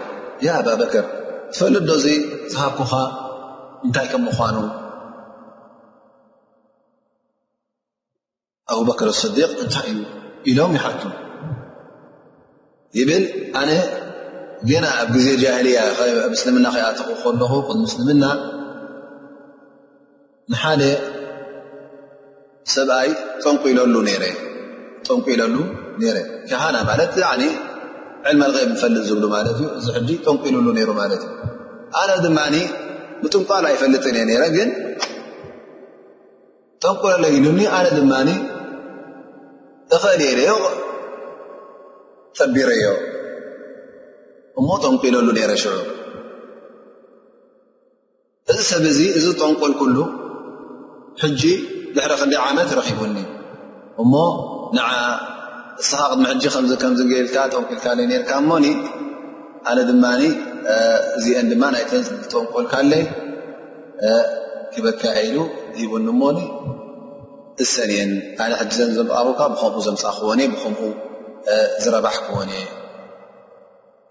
ያ 0.46 0.50
ኣብበክር 0.60 1.06
ትፈለ 1.54 1.76
ዶ 1.88 1.94
እዚ 2.00 2.06
ዝሃኩኻ 2.52 2.92
እንታይ 3.86 4.08
ከም 4.12 4.22
ምዃኑ 4.28 4.58
ኣብበክር 8.76 9.10
ስዲቅ 9.22 9.52
እንታይ 9.64 9.88
እዩ 9.94 10.00
ኢሎም 10.52 10.72
ይሓቱ 10.78 11.02
ይብል 13.00 13.26
ኣነ 13.62 13.72
ገና 14.70 14.86
ኣብ 15.02 15.10
ግዜ 15.16 15.28
ጃህልያ 15.44 15.78
ኣብ 16.04 16.16
ምስልምና 16.34 16.66
ክኣተኽ 16.76 17.10
ከለኹ 17.24 17.54
ክዚ 17.68 17.76
ምስልምና 17.88 18.24
ንሓደ 20.52 20.82
ሰብኣይ 22.76 23.10
ኢሉ 23.72 23.80
ጠንቂኢለሉ 25.08 25.56
ነይረ 26.02 26.18
ሃና 26.62 26.76
ማለት 26.90 27.12
ዕልመብ 28.30 28.70
ፈልጥ 28.82 29.04
ዝብሉ 29.10 29.24
ማ 29.34 29.38
እዚ 30.02 30.10
ጠንቂሉሉ 30.28 30.68
ሩ 30.90 30.94
ት 31.12 31.24
እ 31.26 31.30
ኣነ 32.00 32.10
ድማ 32.26 32.40
ብጥንቋል 33.22 33.66
ኣይፈልጥን 33.70 34.18
ግን 34.56 34.70
ጠንቁለለ 36.84 37.24
ሉኒ 37.46 37.62
ኣነ 37.78 37.86
ድማ 37.98 38.14
ተፈልለ 39.92 40.40
ጠቢረ 42.40 42.70
ዮ 42.84 42.88
እሞ 44.60 44.68
ጠንቂለሉ 44.86 45.28
ነረ 45.38 45.52
ሽዑ 45.64 45.76
እዚ 48.52 48.60
ሰብ 48.70 48.84
እዚ 48.92 49.00
እዚ 49.18 49.26
ጠንቁል 49.42 49.74
ኩሉ 49.80 49.98
ጂ 51.42 51.52
ድሕረ 51.96 52.12
ክደ 52.22 52.34
ዓመት 52.48 52.70
ረኪቡኒ 52.80 53.16
እሞ 54.04 54.13
እስኻ 55.84 56.00
ቅድሚ 56.12 56.24
ሕጂ 56.32 56.44
ከከምዝገልካ 56.54 57.36
ጥንቁልካለ 57.52 58.00
ነርካ 58.12 58.32
ሞኒ 58.50 58.65
ኣነ 59.70 59.78
ድማ 59.89 60.06
እዚአን 61.18 61.48
ድማ 61.52 61.63
ናይ 61.74 61.84
ተንፅጠንኮልካለ 61.92 62.92
ክበካ 64.74 65.02
ኢሉ 65.26 65.36
ሂቡን 65.80 66.04
ሞ 66.20 66.24
እሰኒአን 67.63 68.12
ኣነ 68.44 68.52
ሕጅዘን 68.62 68.92
ዘምቓሩካ 68.98 69.39
ብከምኡ 69.54 69.76
ዘምፃ 69.88 70.04
ክነ 70.20 70.39
ብከምኡ 70.54 70.82
ዝረባሕ 71.84 72.15
ክነ 72.28 72.52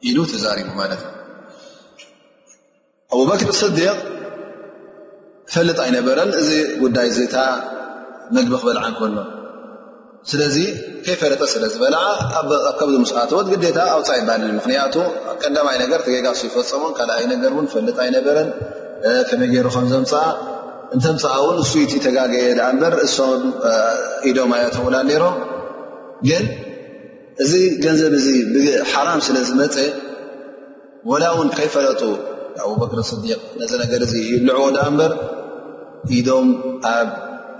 ኢሉ 0.09 0.19
ተዛሪቡ 0.33 0.69
ማለት 0.81 1.03
እዩ 3.13 3.15
ኣብበክሪ 3.23 3.51
ስዲቅ 3.63 3.97
ፈልጥ 5.53 5.79
ኣይነበረን 5.87 6.31
እዚ 6.41 6.51
ጉዳይ 6.83 7.09
ዘታ 7.19 7.37
ምግቢ 8.35 8.53
ክበልዓን 8.61 8.95
ከሎ 8.99 9.15
ስለዚ 10.31 10.57
ከይፈለጠ 11.05 11.43
ስለ 11.55 11.65
ዝበላ 11.73 11.97
ኣ 12.39 12.41
ከብዚ 12.79 12.95
ምስኣትወት 13.05 13.47
ግዴታ 13.53 13.79
ኣውፃ 13.95 14.09
ይባሃ 14.21 14.43
ምክንያቱ 14.59 14.95
ቀዳማይ 15.43 15.77
ነገር 15.83 16.01
ትገጋሱ 16.07 16.41
ይፈፀሞም 16.49 16.93
ካልኣይ 16.99 17.25
ነገር 17.33 17.51
እን 17.63 17.67
ፈልጥ 17.75 17.97
ኣይነበረን 18.05 18.49
ከመይ 19.29 19.49
ገይሩ 19.53 19.67
ከም 19.75 19.87
ዘምፅ 19.93 20.13
እንተምፃአ 20.95 21.33
እውን 21.43 21.57
ንሱይቲ 21.63 21.93
ተጋገየ 22.07 22.47
ዳ 22.59 22.63
በር 22.83 22.95
እም 23.07 23.43
ኢዶም 24.31 24.53
ኣይኣተውላ 24.59 24.97
ኔሮም 25.13 25.37
ግን 26.29 26.45
እዚ 27.45 27.53
ገንዘብ 27.85 28.13
እዚ 28.21 28.29
ብሓራም 28.55 29.21
ስለ 29.29 29.37
ዝመፀ 29.49 29.79
ወላ 31.11 31.25
እውን 31.35 31.51
ከይፈለጡ 31.57 32.03
ኣብበክር 32.67 33.01
ስዲቅ 33.13 33.41
ነዚ 33.63 33.73
ነገር 33.83 34.01
እ 34.07 34.23
ልዕዎ 34.47 34.69
ዳኣ 34.77 34.87
እምበር 34.93 35.13
ኢዶም 36.19 36.49
ኣብ 36.97 37.09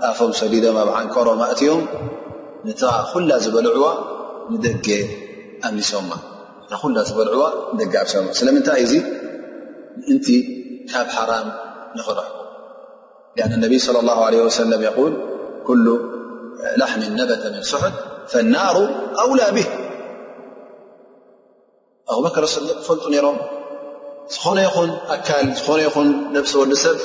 ኣፎም 0.09 0.31
ሰዲዶም 0.39 0.75
ኣብ 0.81 0.89
ዓንቀሮ 0.97 1.27
ማእትዮም 1.41 1.81
ነታ 2.67 2.83
ኩላ 3.11 3.31
ዝበልዕዋ 3.43 3.85
ንደገ 4.53 4.87
ኣብሊሶማ 5.67 6.11
ታ 6.69 6.79
ኩላ 6.83 6.97
ዝበልዑዋ 7.09 7.45
ደገ 7.79 7.93
ኣብሶ 8.01 8.13
ስለምንታይ 8.39 8.81
እዙ 8.85 8.93
እንቲ 10.11 10.27
ካብ 10.91 11.07
ሓራም 11.17 11.47
ንኽረሕኩ 11.97 12.35
ኣን 13.45 13.51
ነብይ 13.63 13.79
صለ 13.87 13.95
ه 14.17 14.19
ሰለም 14.61 14.81
ል 15.05 15.13
ኩሉ 15.67 15.85
ላحም 16.81 17.01
ነበተ 17.21 17.43
ምን 17.53 17.63
ስሑት 17.71 17.95
ፈናሩ 18.31 18.77
ኣውላ 19.23 19.41
ብህ 19.55 19.69
ኣብበክር 22.13 22.45
ፈልጡ 22.87 23.03
ነይሮም 23.13 23.37
ዝኾነ 24.33 24.57
ይኹን 24.67 24.89
ኣካል 25.15 25.45
ዝኾነ 25.59 25.79
ይኹን 25.87 26.09
ነብሲ 26.35 26.53
ወሉሰብ 26.61 26.97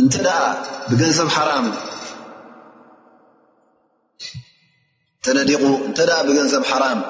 እንተ 0.00 0.14
ብገንዘብ 0.88 1.28
ሓራም 1.36 1.66
ዘነዲቁ 5.28 5.62
እንተዳ 5.88 6.10
ብገንዘብ 6.26 6.62
ሓራም 6.70 7.00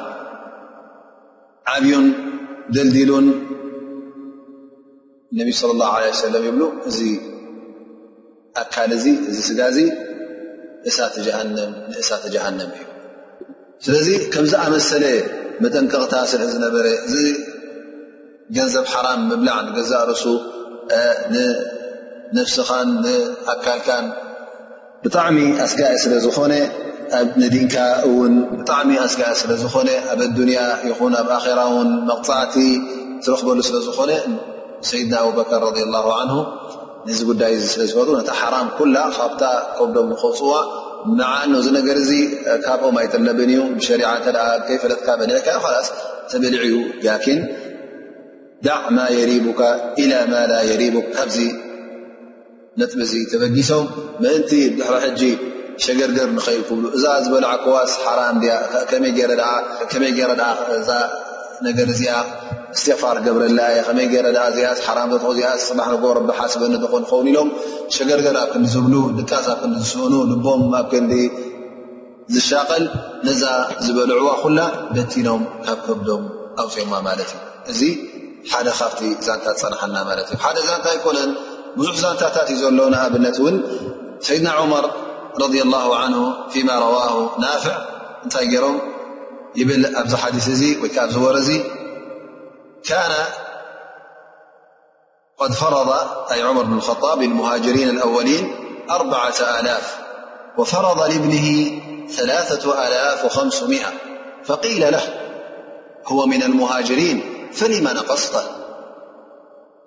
ዓብዩን 1.75 2.07
ደልዲሉን 2.75 3.27
እነቢ 5.33 5.49
ስለ 5.61 5.71
ላه 5.81 5.93
ለ 6.03 6.07
ሰለም 6.27 6.43
ይብሉ 6.49 6.63
እዚ 6.91 6.99
ኣካል 8.63 8.91
እዚ 8.99 9.05
እዚ 9.31 9.37
ስጋእዚ 9.49 9.79
እንእሳተ 10.87 12.27
ጃሃንም 12.35 12.71
እዩ 12.75 12.85
ስለዚ 13.85 14.09
ከምዝኣመሰለ 14.33 15.05
መጠንቀቕታ 15.63 16.15
ስለ 16.33 16.43
ዝነበረ 16.53 16.87
እዚ 17.13 17.17
ገንዘብ 18.57 18.85
ሓራም 18.95 19.21
ምብላዕ 19.31 19.57
ንገዛእ 19.69 20.05
ርእሱ 20.11 20.25
ንነፍስኻን 21.35 22.89
ንኣካልካን 23.05 24.07
ብጣዕሚ 25.03 25.37
ኣስጋኤ 25.65 25.97
ስለ 26.05 26.13
ዝኾነ 26.27 26.53
ነዲንካ 27.43 27.75
ን 28.33 28.33
ብጣዕሚ 28.59 28.91
ኣስገ 29.05 29.21
ስለዝኾነ 29.41 29.89
ኣብ 30.13 30.21
ኣያ 30.49 30.61
ኹን 30.99 31.13
ኣብ 31.21 31.29
ኣራ 31.37 31.61
መቕፃዕቲ 32.11 32.55
ትረክበሉ 33.25 33.59
ስለዝኮነ 33.69 34.11
ሰይድና 34.89 35.15
ኣብበር 35.29 35.65
እዚ 37.13 37.19
ጉዳይ 37.31 37.53
ስለዝፈ 37.73 37.99
ነ 38.17 38.35
ሓራም 38.41 38.67
ኩላ 38.79 38.97
ካብታ 39.17 39.43
ከብዶም 39.77 40.09
ዝከውፅዋ 40.13 40.55
ዓኖዚ 41.33 41.67
ነገር 41.79 41.99
እ 42.19 42.19
ካብኦም 42.67 42.97
ኣይተለብን 43.03 43.51
እዩ 43.55 43.61
ብሸ 43.79 43.89
ከይፈለጥካ 44.67 45.07
ልዕ 45.31 45.39
ላስ 45.75 45.89
ተበልዕ 46.33 46.63
ዩ 46.73 46.79
ን 47.39 47.41
ዳዕ 48.69 48.83
ማ 48.97 49.05
የሪቡካ 49.19 49.61
ማ 50.33 50.41
የሪቡ 50.71 50.97
ካዚ 51.15 51.37
ነጥብ 52.81 53.01
ተበጊሶም 53.33 53.87
ምእንቲ 54.23 54.51
ድሕሮ 54.79 54.95
ሕጂ 55.05 55.21
ሸገርገር 55.85 56.29
ንክእል 56.37 56.63
ክብሉ 56.69 56.85
እዛ 56.97 57.05
ዝበልዓ 57.25 57.51
ክዋስ 57.65 57.93
ከመይ 59.91 60.13
ጌረዛ 60.19 60.93
ነገር 61.67 61.87
እዚኣ 61.93 62.15
እስትክፋር 62.77 63.17
ክገብረላ 63.21 63.61
ከመይ 63.87 64.07
ገረእዚኣ 64.13 64.71
ሓ 64.87 64.99
ዚኣ 65.39 65.51
ስባሕ 65.67 65.89
ኮርሓስበኮኑ 66.03 66.83
ከውን 67.11 67.27
ኢሎም 67.31 67.49
ሸገርገር 67.97 68.37
ኣብ 68.43 68.49
ከንዲ 68.53 68.67
ዝብሉ 68.75 68.95
ድቃስ 69.19 69.47
ኣብ 69.53 69.59
ከዲ 69.63 69.73
ዝስበኑ 69.83 70.15
ልቦም 70.31 70.63
ኣብ 70.81 70.87
ከንዲ 70.93 71.13
ዝሻቀል 72.35 72.85
ነዛ 73.29 73.43
ዝበልዑዋ 73.87 74.31
ኩላ 74.43 74.59
ደቲኖም 74.97 75.43
ካብ 75.67 75.79
ከብዶም 75.87 76.25
ኣውፅኦማ 76.63 76.93
ማለት 77.09 77.31
እዩ 77.33 77.41
እዚ 77.73 77.83
ሓደ 78.53 78.69
ካብቲ 78.79 79.01
ዛንታ 79.27 79.47
ዝፀናሓልና 79.61 79.97
ማለት 80.11 80.29
እዩ 80.33 80.39
ሓደ 80.45 80.57
እዛንታይ 80.65 80.97
ይኮነን 80.99 81.33
ብዙሕ 81.79 81.95
ዛንታታት 82.05 82.49
እዩ 82.55 82.59
ዘሎ 82.65 82.81
ንኣብነት 82.95 83.37
እውን 83.43 83.57
ሰይድና 84.27 84.49
ር 84.59 84.85
رضي 85.43 85.63
الله 85.63 85.97
عنه 85.97 86.49
فيما 86.49 86.79
رواه 86.79 87.31
نافع 87.41 87.77
ترم 88.31 88.81
يب 89.57 89.71
أبزحدزي 89.97 90.79
وبزورزي 90.79 91.65
كان 92.85 93.11
قد 95.39 95.53
فرض 95.53 95.89
أ 96.33 96.45
عمر 96.45 96.63
بن 96.63 96.73
الخطاب 96.77 97.23
للمهاجرين 97.23 97.89
الأولين 97.89 98.55
أربعة 98.91 99.35
آلاف 99.61 99.99
وفرض 100.59 101.01
لابنه 101.01 101.79
ثلاثة 102.09 102.87
آلاف 102.87 103.25
وخمسمئة 103.25 103.87
فقيل 104.45 104.93
له 104.93 105.01
هو 106.07 106.27
من 106.27 106.43
المهاجرين 106.43 107.49
فلم 107.53 107.85
نقصته 107.85 108.43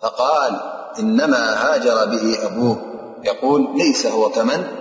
فقال 0.02 0.60
إنما 1.00 1.54
هاجر 1.54 2.06
به 2.06 2.46
أبوه 2.46 2.86
يقول 3.24 3.68
ليس 3.76 4.06
هو 4.06 4.30
كمن 4.30 4.81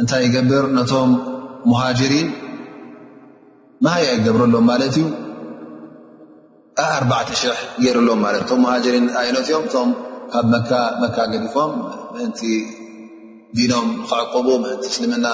እንታይ 0.00 0.20
ይገብር 0.26 0.64
ነቶም 0.76 1.10
ሙሃጅሪን 1.70 2.28
መሃይ 3.84 4.04
ኣ 4.10 4.10
ይገብረሎም 4.16 4.64
ማለት 4.70 4.88
እዩ 4.98 5.06
ኣ4ተ 6.84 7.28
ሽ0 7.40 7.54
ገይሩሎዎም 7.82 8.20
ለ 8.34 8.38
ም 8.60 8.64
ሃጅሪን 8.72 9.06
ኣይነት 9.22 9.46
እዮም 9.50 9.64
እቶም 9.68 9.90
ካብ 10.32 10.46
መካ 11.02 11.16
ገዲፎም 11.32 11.72
ምእንቲ 12.14 12.40
ዲኖም 13.58 13.86
ንክዕቁቡ 13.98 14.46
ምእንቲ 14.64 14.84
ምስልምና 14.90 15.26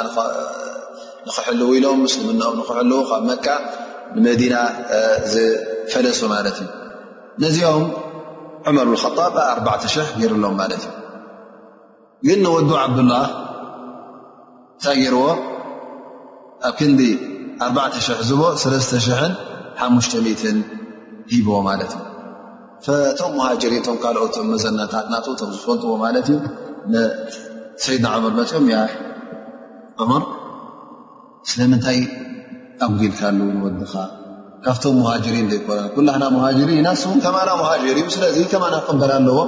ንክሕልው 1.27 1.68
ኢሎም 1.79 2.00
ምስልምነኦም 2.07 2.57
ንኽሕልው 2.61 3.00
ካብ 3.11 3.22
መካ 3.31 3.46
ንመዲና 4.16 4.55
ዝፈለሱ 5.33 6.20
ማለት 6.35 6.59
እዩ 6.64 6.70
ነዚኦም 7.44 7.85
ዑመር 8.66 8.87
ብልከጣብ 8.92 9.35
ኣ4ተ 9.50 9.83
ሽሕ 9.94 10.09
ገይሩ 10.20 10.35
ሎም 10.44 10.57
ማለት 10.64 10.83
እዩ 10.88 10.92
ግን 12.27 12.38
ንወዱ 12.44 12.70
ዓብዱላህ 12.83 13.24
እንታ 14.75 14.87
ገይርዎ 14.99 15.27
ኣብ 16.67 16.75
ክንዲ 16.79 17.01
40 17.63 18.27
ዝቦ 18.29 18.43
3ሓ 18.65 20.49
ሂብዎ 21.31 21.53
ማለት 21.69 21.93
እዩ 21.95 22.01
ፈቶም 23.07 23.31
ሙሃጅሪን 23.37 23.81
እቶም 23.83 23.97
ካልኦትም 24.03 24.47
መዘነታት 24.53 25.07
ናት 25.13 25.27
ቶም 25.41 25.51
ዝፈልጥዎ 25.55 25.91
ማለት 26.05 26.27
እዩ 26.33 26.37
ሰይድና 27.85 28.07
ዕምር 28.19 28.33
መፅኦም 28.39 28.67
ያ 28.73 28.77
ዑሙር 30.05 30.23
ስለምንታይ 31.51 31.99
ኣብግልካሉ 32.87 33.39
ንወድኻ 33.57 33.93
ካብቶም 34.67 34.97
ሙሃጀሪን 35.03 35.49
ዘይኮ 35.53 35.69
ኩላህና 35.97 36.25
ሙሃጅሪን 36.37 36.77
ኢናስን 36.83 37.19
ከማና 37.25 37.51
ሞሃጀሪ 37.63 37.99
ስለዚ 38.17 38.37
ከማና 38.53 38.75
ክቅበል 38.85 39.13
ኣለዎ 39.19 39.39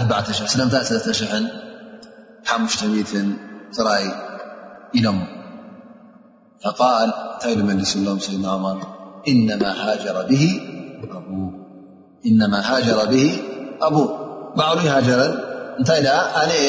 4ለታ 0.00 0.76
ሓሙሽ 2.50 2.76
ት 3.10 3.12
ፅራይ 3.76 4.04
ኢደሞ 4.98 5.18
ፈቃል 6.64 7.08
እንታይ 7.30 7.54
ንመልሱሎም 7.60 8.18
ሰይድና 8.26 8.46
ማር 8.64 8.78
እነማ 12.28 12.52
ሃጀረ 12.70 12.98
ብሂ 13.12 13.20
ኣቡ 13.86 13.96
ባዕሉ 14.58 14.78
ሃጀረን 14.94 15.34
እንታይ 15.80 16.00
ደ 16.06 16.10
ኣነአ 16.42 16.64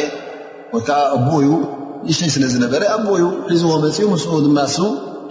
ወይከዓ 0.74 1.00
ኣቦዩ 1.18 1.48
እሽይ 2.12 2.30
ስነ 2.36 2.46
ዝነበረ 2.54 2.84
ኣቦዩ 2.98 3.24
እዝዎ 3.54 3.72
መፅኡ 3.86 4.08
ምስ 4.14 4.24
ድማሱ 4.48 4.78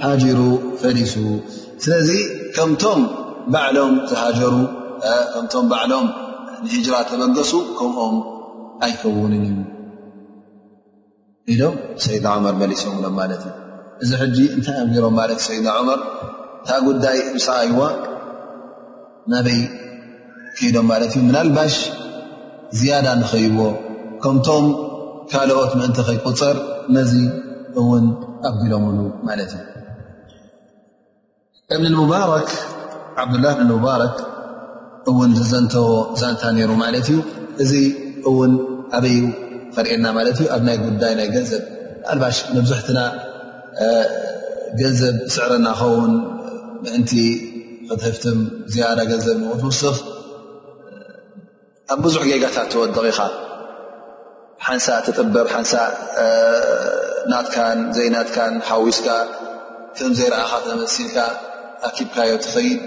ሃጅሩ 0.04 0.40
ፈሊሱ 0.80 1.14
ስለዚ 1.85 2.09
ከምቶም 2.56 3.00
ባዕሎም 3.54 3.92
ዝሃጀሩ 4.11 4.54
ከምቶም 5.35 5.64
ባዕሎም 5.72 6.06
ንህጅራት 6.64 7.09
ተበገሱ 7.12 7.52
ከምኦም 7.78 8.16
ኣይከውንን 8.87 9.42
እዩ 9.52 9.59
ኢዶም 11.54 11.74
ሰይድና 12.04 12.28
ዑመር 12.38 12.54
መሊሶምሎም 12.61 13.14
ማለት 13.18 13.42
እዩ 13.48 13.52
እዚ 14.04 14.09
ሕጂ 14.22 14.38
እንታይ 14.56 14.76
ኣብቢሮም 14.82 15.14
ማለት 15.18 15.40
ሰይድና 15.46 15.68
መር 15.88 16.00
ታ 16.66 16.78
ጉዳይ 16.87 17.18
ምሳኣይዋ 17.35 17.80
ናበይ 19.32 19.61
ከይዶም 20.56 20.87
ማለት 20.92 21.12
እዩ 21.16 21.20
ምናልባሽ 21.28 21.74
ዝያዳ 22.78 23.06
ንኸይዎ 23.20 23.61
ከምቶም 24.24 24.66
ካልኦት 25.32 25.72
ምእንቲ 25.80 25.98
ከይቁፅር 26.09 26.56
ነዚ 26.96 27.12
እውን 27.82 28.04
ኣብቢሎም 28.50 28.82
ምሉ 28.88 28.98
ማለት 29.30 29.52
እዩ 29.61 29.64
እብኒ 31.74 31.92
ሙባረክ 32.02 32.50
ዓብድላህ 33.20 33.54
ብንሙባረክ 33.61 34.16
እውን 35.11 35.30
ዝዘንተቦ 35.38 35.87
ዛንታ 36.20 36.42
ነይሩ 36.59 36.70
ማለት 36.85 37.09
እዩ 37.14 37.18
እዚ 37.62 37.72
እውን 38.28 38.52
ኣበይዩ 38.96 39.24
ሪየና 39.84 40.06
ማለት 40.18 40.36
እዩ 40.42 40.46
ኣብ 40.56 40.62
ናይ 40.68 40.76
ጉዳይ 40.86 41.12
ናይ 41.18 41.28
ገንዘብ 41.34 41.62
ልባሽ 42.16 42.36
መብዛሕትና 42.56 43.00
ገንዘብ 44.80 45.16
ስዕረና 45.34 45.66
ኸውን 45.80 46.12
ምእንቲ 46.84 47.12
ክትህፍትም 47.88 48.38
ዝያዳ 48.74 48.98
ገንዘብ 49.12 49.36
ንትውስፍ 49.44 49.98
ኣብ 51.94 51.98
ብዙሕ 52.04 52.22
ጌጋታት 52.30 52.68
ትወድቂ 52.74 52.96
ኢኻ 53.12 53.20
ሓንሳእ 54.66 55.00
ትጥበብ 55.06 55.46
ሓንሳ 55.54 55.72
ናትካን 57.32 57.78
ዘይናትካን 57.96 58.54
ሓዊስካ 58.68 59.08
ከም 59.98 60.12
ዘይረኣኻ 60.18 60.52
ተመሲልካ 60.66 61.16
ኣኪብካዮ 61.88 62.32
ትኸይድ 62.44 62.80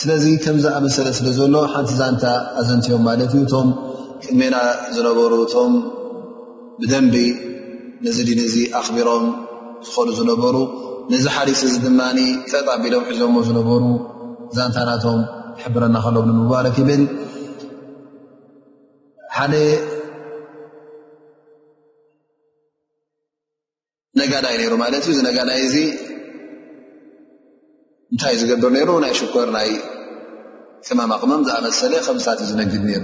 ስለዚ 0.00 0.24
ከምዚ 0.44 0.64
ኣመሰለ 0.78 1.08
ስለ 1.18 1.28
ዘሎ 1.38 1.54
ሓንቲ 1.72 1.90
ዛንታ 2.00 2.24
ኣዘንትዮም 2.60 3.02
ማለት 3.08 3.32
እዩ 3.36 3.40
እቶም 3.46 3.68
ክድሜና 4.22 4.56
ዝነበሩ 4.94 5.32
ቶም 5.54 5.72
ብደንቢ 6.82 7.16
ነዚ 8.04 8.16
ድን 8.28 8.40
ዚ 8.52 8.56
ኣኽቢሮም 8.80 9.24
ዝኸሉ 9.86 10.08
ዝነበሩ 10.18 10.56
ነዚ 11.12 11.24
ሓሪስ 11.36 11.60
እዚ 11.68 11.74
ድማ 11.84 12.00
ተጣቢሎም 12.50 13.04
ሒዞዎ 13.10 13.36
ዝነበሩ 13.48 13.84
ዛንታናቶም 14.56 15.20
ይሕብረና 15.58 15.96
ከለም 16.04 16.26
ንምባረክ 16.30 16.76
ይብል 16.82 17.02
ሓደ 19.38 19.52
ነጋዳይ 24.20 24.54
ነይሩ 24.60 24.72
ማለት 24.84 25.02
እዩ 25.08 25.12
እዚ 25.14 25.18
ነጋዳይ 25.28 25.60
እዚ 25.68 25.76
እንታይ 28.12 28.32
እዩ 28.36 28.40
ዝገብር 28.42 28.70
ነይሩ 28.76 28.90
ናይ 29.04 29.12
ሽኮር 29.18 29.48
ናይ 29.58 29.70
ክመም 30.86 31.10
ኣቕመም 31.16 31.42
ዝኣመሰለ 31.48 31.92
ከምሳት 32.06 32.38
እዩ 32.44 32.48
ዝነግድ 32.52 32.82
ነይሩ 32.88 33.02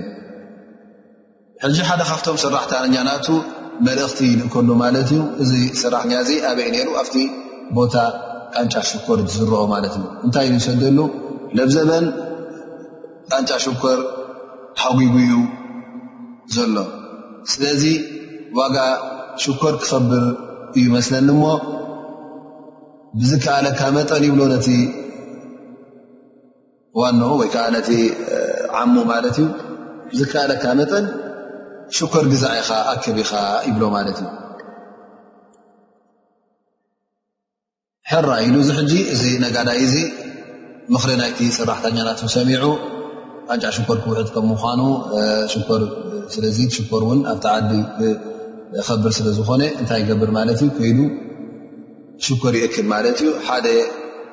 ሕዚ 1.65 1.77
ሓደ 1.89 2.01
ካብቶም 2.09 2.37
ስራሕቲርኛናቱ 2.45 3.27
መልእኽቲ 3.87 4.21
ንእከሉ 4.41 4.69
ማለት 4.83 5.09
እዩ 5.15 5.21
እዚ 5.43 5.53
ስራሕኛ 5.83 6.13
እዚ 6.25 6.31
ኣበይ 6.51 6.69
ነይሩ 6.75 6.89
ኣብቲ 7.01 7.17
ቦታ 7.77 7.95
ቃንጫ 8.57 8.75
ሽኮር 8.91 9.19
ዝረኦ 9.35 9.63
ማለት 9.75 9.95
እዩ 9.99 10.05
እንታይ 10.27 10.47
ይሰደሉ 10.59 10.99
ለብ 11.59 11.69
ዘበን 11.77 12.07
ቃንጫ 13.31 13.51
ሽኮር 13.65 13.99
ሓጉጉ 14.83 15.15
እዩ 15.25 15.35
ዘሎ 16.55 16.77
ስለዚ 17.53 17.85
ዋጋ 18.59 18.77
ሽኮር 19.45 19.75
ክከብር 19.83 20.25
እዩ 20.79 20.85
መስለኒ 20.97 21.29
እሞ 21.37 21.43
ብዝ 23.21 23.33
ከኣለካ 23.45 23.81
መጠን 23.97 24.23
ይብሎ 24.29 24.41
ነቲ 24.55 24.69
ዋኖ 27.01 27.21
ወይከዓ 27.41 27.67
ነቲ 27.77 27.89
ዓሙ 28.81 28.95
ማለት 29.13 29.37
እዩ 29.43 29.47
ብዝከኣለካ 30.11 30.65
መጠን 30.81 31.05
ሽከር 31.97 32.25
ግዛ 32.33 32.45
ኢካ 32.61 32.71
ኣክብ 32.93 33.17
ኢኻ 33.23 33.33
ይብሎ 33.69 33.83
ማለት 33.97 34.19
እዩ 34.23 34.29
ሕራ 38.11 38.29
ኢሉ 38.47 38.55
እዚ 38.63 38.71
ሕጂ 38.79 38.93
እዚ 39.15 39.23
ነጋዳይ 39.45 39.79
እዚ 39.87 39.95
ምክሪ 40.95 41.11
ናይቲ 41.21 41.39
ሰራሕተኛናት 41.59 42.19
ሰሚዑ 42.37 42.65
ኣንጫ 43.53 43.65
ሽከር 43.77 43.99
ክውሕት 44.05 44.29
ከም 44.35 44.45
ምኳኑ 44.53 44.81
ሽኮር 45.53 45.83
ስለዚ 46.35 46.59
ሽከር 46.77 47.03
ውን 47.09 47.21
ኣብቲ 47.33 47.45
ዓዲ 47.57 47.71
ከብር 48.87 49.13
ስለዝኮነ 49.19 49.63
እንታይ 49.81 49.99
ይገብር 50.05 50.31
ማለት 50.39 50.59
እዩ 50.65 50.71
ከይ 50.79 50.93
ሽከር 52.27 52.55
ይእክብ 52.61 52.87
ማለት 52.95 53.19
እዩ 53.25 53.31
ሓደ 53.47 53.67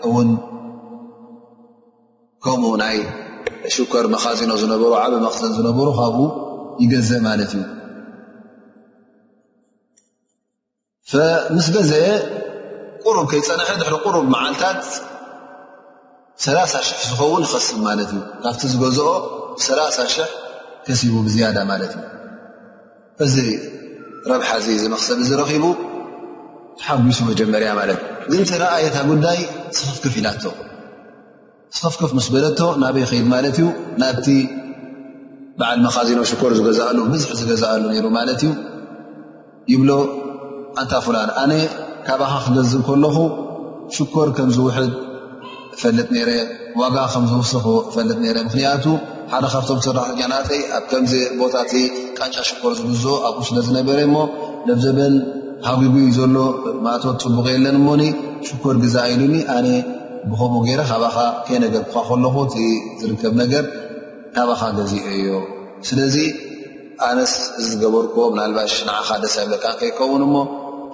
እውን 0.07 0.29
ከምኡ 2.45 2.71
ናይ 2.83 2.97
ሽከር 3.75 4.05
መኻዚኖ 4.15 4.51
ዝነበሩ 4.63 4.89
ዓበ 5.05 5.13
መክዘን 5.27 5.53
ዝነበሩ 5.57 5.87
ካብኡ 5.99 6.21
ይገዘ 6.83 7.11
ማለት 7.27 7.51
እዩ 7.57 7.65
ምስ 11.55 11.67
ገዘ 11.75 11.91
ቁሩብ 13.05 13.25
ከይፀንሐ 13.31 13.69
ድሪ 13.81 13.95
ቕሩብ 14.05 14.25
መዓልታት 14.33 14.81
3ላ 16.43 16.57
ሽሕ 16.71 16.89
ዝኸውን 17.09 17.43
ይኸስብ 17.47 17.77
ማለት 17.87 18.09
እዩ 18.13 18.19
ካብቲ 18.43 18.61
ዝገዝኦ 18.73 19.09
ሰላ 19.65 19.79
ሽሕ 20.15 20.27
ከሲቡ 20.85 21.15
ብዝያዳ 21.27 21.57
ማለት 21.71 21.91
እዩ 21.97 22.05
እዚ 23.25 23.35
ረብሓ 24.31 24.49
ዚይ 24.65 24.77
ዝመክሰብ 24.83 25.19
ዝረኺቡ 25.27 25.65
ተሓጒሱ 26.79 27.19
መጀመርያ 27.31 27.69
ማለት 27.79 27.99
እ 28.31 28.35
ግንረኣየታ 28.49 28.97
ጉዳይ 29.09 29.39
ስኽፍክፍ 29.77 30.13
ኢላቶ 30.21 30.43
ስኸፍክፍ 31.75 32.11
ምስ 32.17 32.27
በለቶ 32.33 32.59
ናበ 32.83 32.95
ይኸይድ 33.03 33.25
ማለት 33.33 33.55
እዩ 33.61 33.67
ናብ 34.01 34.17
በዓል 35.59 35.79
መኻዚኖ 35.85 36.19
ሽኮር 36.29 36.51
ዝገዛ 36.57 36.79
ሉ 36.97 36.99
ብዙሕ 37.13 37.31
ዝገዛኣሉ 37.39 37.85
ይሩ 37.97 38.05
ማለት 38.17 38.41
እዩ 38.47 38.51
ይብሎ 39.71 39.91
ኣንታ 40.81 40.93
ፉላን 41.05 41.31
ኣነ 41.43 41.53
ካብኻ 42.07 42.33
ክገዝእ 42.45 42.83
ከለኹ 42.87 43.17
ሽኮር 43.95 44.27
ከምዝውሕድ 44.37 44.91
ፈልጥ 45.81 46.07
ነረ 46.15 46.29
ዋጋ 46.81 46.95
ከምዝውስኩ 47.13 47.67
ፈልጥ 47.95 48.17
ነረ 48.23 48.37
ምክንያቱ 48.47 48.85
ሓደ 49.33 49.45
ካብቶም 49.53 49.79
ሰራሕተኛ 49.85 50.21
ናጠይ 50.33 50.61
ኣብ 50.77 50.85
ከምዚ 50.91 51.13
ቦታእቲ 51.41 51.73
ቃንጫ 52.17 52.35
ሽኮር 52.49 52.71
ዝግዝ 52.79 53.03
ኣብኡ 53.27 53.41
ስለ 53.49 53.57
ዝነበረ 53.67 53.99
እሞ 54.07 54.15
ነብ 54.69 54.79
ዘበን 54.85 55.15
ሃጉጉእዩ 55.67 56.07
ዘሎ 56.17 56.35
ማእትት 56.85 57.19
ፅቡቅ 57.25 57.45
የለን 57.55 57.77
ሞኒ 57.87 58.03
ሽኮር 58.47 58.75
ገዛ 58.83 58.97
ኢሉኒ 59.13 59.35
ኣነ 59.57 59.67
ብከምኡ 60.31 60.61
ገይረ 60.69 60.81
ካብኻ 60.89 61.17
ከይ 61.45 61.57
ነገር 61.65 61.83
ክ 61.91 61.95
ከለኩ 62.09 62.35
ዝርከብ 63.01 63.33
ነገር 63.43 63.65
ካባኻ 64.35 64.61
ገዚኦ 64.77 65.07
ዩ 65.25 65.29
ስለዚ 65.87 66.17
ኣነስ 67.07 67.33
እዝገበርኮ 67.61 68.15
ብናልባሽ 68.33 68.73
ንዓኻ 68.87 69.09
ደሳ 69.23 69.35
ብለካ 69.47 69.65
ከይከውን 69.79 70.23
ሞ 70.33 70.37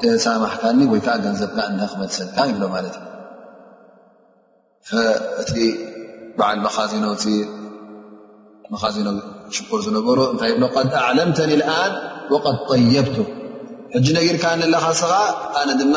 ተሳማሕካኒ 0.02 0.80
ወይ 0.91 1.02
ከዓ 1.06 1.15
ገንዘብካ 1.26 1.58
እ 1.73 1.88
ክመልሰልካ 1.91 2.38
ይብሎ 2.52 2.63
ማለት 2.76 2.95
እዩ 5.00 5.08
እቲ 5.41 5.52
በዓል 6.38 6.58
መኻዚኖ 6.65 7.06
ፅኢ 7.23 7.38
መኻዚኖ 8.73 9.08
ሽኩር 9.56 9.80
ዝነበሩ 9.86 10.19
እንታይ 10.34 10.52
ብሎ 10.56 10.63
ድ 10.91 10.95
ኣዕለምተኒ 11.06 11.52
ኣን 11.82 11.93
ወቀድ 12.34 12.58
ጠየብቱ 12.71 13.17
ሕጂ 13.93 14.08
ነጊርካ 14.19 14.45
ንለኻ 14.62 14.86
ስኻ 15.02 15.12
ኣነ 15.62 15.69
ድማ 15.84 15.95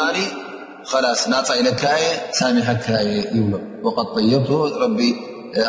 ላስ 1.05 1.22
ናፀኢለካየ 1.33 2.05
ሳሚሐካየ 2.38 3.09
ይብሎ 3.37 3.55
ብቱ 3.87 4.12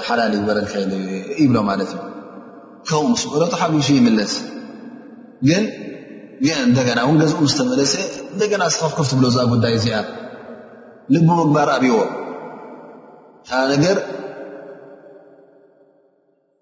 ሓላሊዩ 0.07 0.41
በረልከዩ 0.47 0.89
ይብሎ 1.41 1.57
ማለት 1.69 1.89
እዩ 1.93 1.99
ከምኡ 2.87 3.05
ምስ 3.11 3.21
በለቱ 3.33 3.51
ሓቢሱ 3.61 3.87
ይመለስ 3.99 4.33
ግን 5.47 5.63
እንደና 6.67 6.99
እን 7.09 7.17
ገዝኡ 7.21 7.39
ዝተመለሰ 7.51 7.93
እንደና 8.33 8.63
ስከፍክፍ 8.73 9.07
ትብሎ 9.11 9.25
እዛ 9.31 9.37
ጉዳይ 9.53 9.73
እዚኣ 9.77 9.95
ል 11.13 11.17
ምግባር 11.27 11.69
ኣብይዎ 11.75 11.97
ካ 13.49 13.61
ነገር 13.73 13.97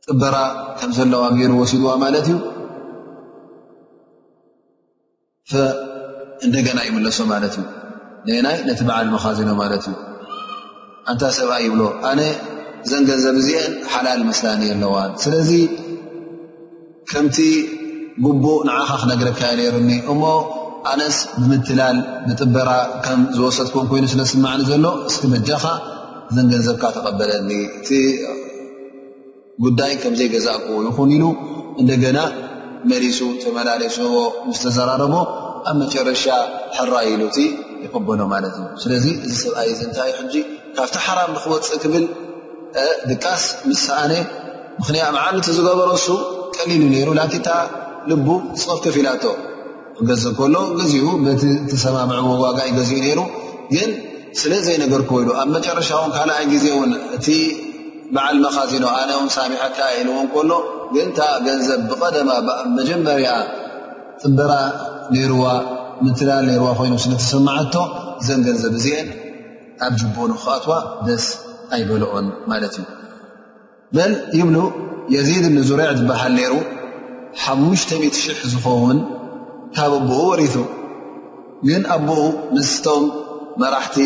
ጥበራ 0.06 0.36
ከም 0.80 0.92
ዘለዋ 0.98 1.24
ገይሩ 1.40 1.52
ወሲድዋ 1.62 1.90
ማለት 2.04 2.28
እዩ 2.32 2.38
እንደገና 6.46 6.80
ይመለሶ 6.90 7.20
ማለት 7.34 7.54
እዩ 7.60 7.66
ነናይ 8.28 8.58
ነቲ 8.70 8.80
በዓል 8.90 9.08
መኻዚኖ 9.16 9.50
ማለት 9.64 9.84
እዩ 9.90 9.96
አንታ 11.10 11.24
ሰብኣ 11.38 11.56
ይብሎ 11.66 11.82
እዘን 12.86 13.04
ገንዘብ 13.10 13.36
እዚአን 13.42 13.72
ሓላል 13.94 14.22
መስላኒ 14.30 14.62
ኣለዋ 14.76 14.96
ስለዚ 15.24 15.52
ከምቲ 17.12 17.38
ጉቡእ 18.26 18.60
ንዓኻ 18.68 18.90
ክነግረካ 19.02 19.42
ነይሩኒ 19.60 19.92
እሞ 20.12 20.22
ኣነስ 20.92 21.18
ብምትላል 21.40 21.98
ብጥበራ 22.28 22.70
ከም 23.06 23.22
ዝወሰድኩም 23.38 23.88
ኮይኑ 23.92 24.06
ስለስማዕኒ 24.14 24.62
ዘሎ 24.72 24.86
እስኪ 25.10 25.24
መጃኻ 25.34 25.64
ዘን 26.36 26.48
ገንዘብካ 26.54 26.84
ተቀበለኒ 26.96 27.50
እቲ 27.80 27.90
ጉዳይ 29.64 29.94
ከምዘይገዛእኩ 30.02 30.68
ይኹን 30.88 31.10
ኢሉ 31.18 31.26
እንደገና 31.82 32.20
መሪሱ 32.92 33.20
ተመላለሰዎ 33.44 34.16
ምስ 34.50 34.60
ተዘራረቦ 34.66 35.16
ኣብ 35.70 35.76
መጨረሻ 35.82 36.26
ሕራ 36.78 36.94
ኢሉቲ 37.14 37.38
ይቅበሎ 37.86 38.20
ማለት 38.34 38.54
እዩ 38.62 38.68
ስለዚ 38.84 39.06
እዚ 39.28 39.34
ሰብኣዩ 39.44 39.72
እንታይ 39.88 40.12
ሕጂ 40.20 40.36
ካብቲ 40.78 40.96
ሓራም 41.06 41.30
ንክወፅእ 41.36 41.80
ክብል 41.84 42.04
ድቃስ 43.10 43.44
ምስኣነ 43.70 44.12
ምክንያ 44.80 45.04
ዓቲ 45.28 45.48
ዝገበረሱ 45.58 46.06
ቀሊሉ 46.56 46.84
ነሩ 46.96 47.08
ን 47.18 47.22
እታ 47.38 47.50
ልቡ 48.10 48.28
ፅغፍክፍ 48.62 48.96
ኢላ 49.02 49.10
ክገዝ 49.98 50.24
ከሎ 50.38 50.56
ዚኡ 50.92 51.06
ተሰማምዕዎ 51.72 52.30
ዋጋእ 52.44 52.72
ገዚኡ 52.78 53.02
ነሩ 53.20 53.20
ግን 53.74 53.90
ስለዘይነገርክ 54.42 55.10
ኢሉ 55.22 55.30
ኣብ 55.42 55.50
መጨረሻ 55.56 55.90
ውን 56.02 56.12
ካልኣይ 56.16 56.46
ግዜውን 56.54 56.92
እቲ 57.16 57.28
በዓል 58.16 58.38
መኻዚኖ 58.46 58.86
ኣነ 59.00 59.12
ሳሚሓ 59.38 59.62
ካ 59.78 59.90
ኢልውን 59.98 60.28
ከሎ 60.36 60.52
ግንታ 60.96 61.20
ገንዘብ 61.48 61.82
ብቀደማ 61.90 62.32
መጀመርያ 62.78 63.30
ጥበራ 64.22 64.52
ዋ 65.42 65.46
ምትላል 66.06 66.48
ዋ 66.64 66.68
ኮይኑ 66.80 66.96
ስለተሰማዓቶ 67.06 67.76
እዘን 68.22 68.42
ገንዘብ 68.48 68.74
እአ 68.94 68.98
ኣብ 69.86 69.94
ጅቦን 70.00 70.32
ክኣትዋ 70.42 70.74
ደስ 71.08 71.26
ኣይበልኦን 71.76 72.26
ማለት 72.52 72.74
እዩ 72.80 72.86
በን 73.96 74.12
ይብሉ 74.40 74.58
የዚድ 75.16 75.46
ንዙሪዕ 75.58 75.90
ዝበሃል 76.00 76.34
ነይሩ 76.40 76.54
ሓሙ0000 77.44 78.04
ዝኾውን 78.54 78.98
ካብ 79.76 79.92
ኣቦኡ 80.00 80.22
ወሪቱ 80.32 80.56
ግን 81.68 81.84
ኣቦኡ 81.96 82.22
ምስቶም 82.56 83.04
መራሕቲ 83.62 83.98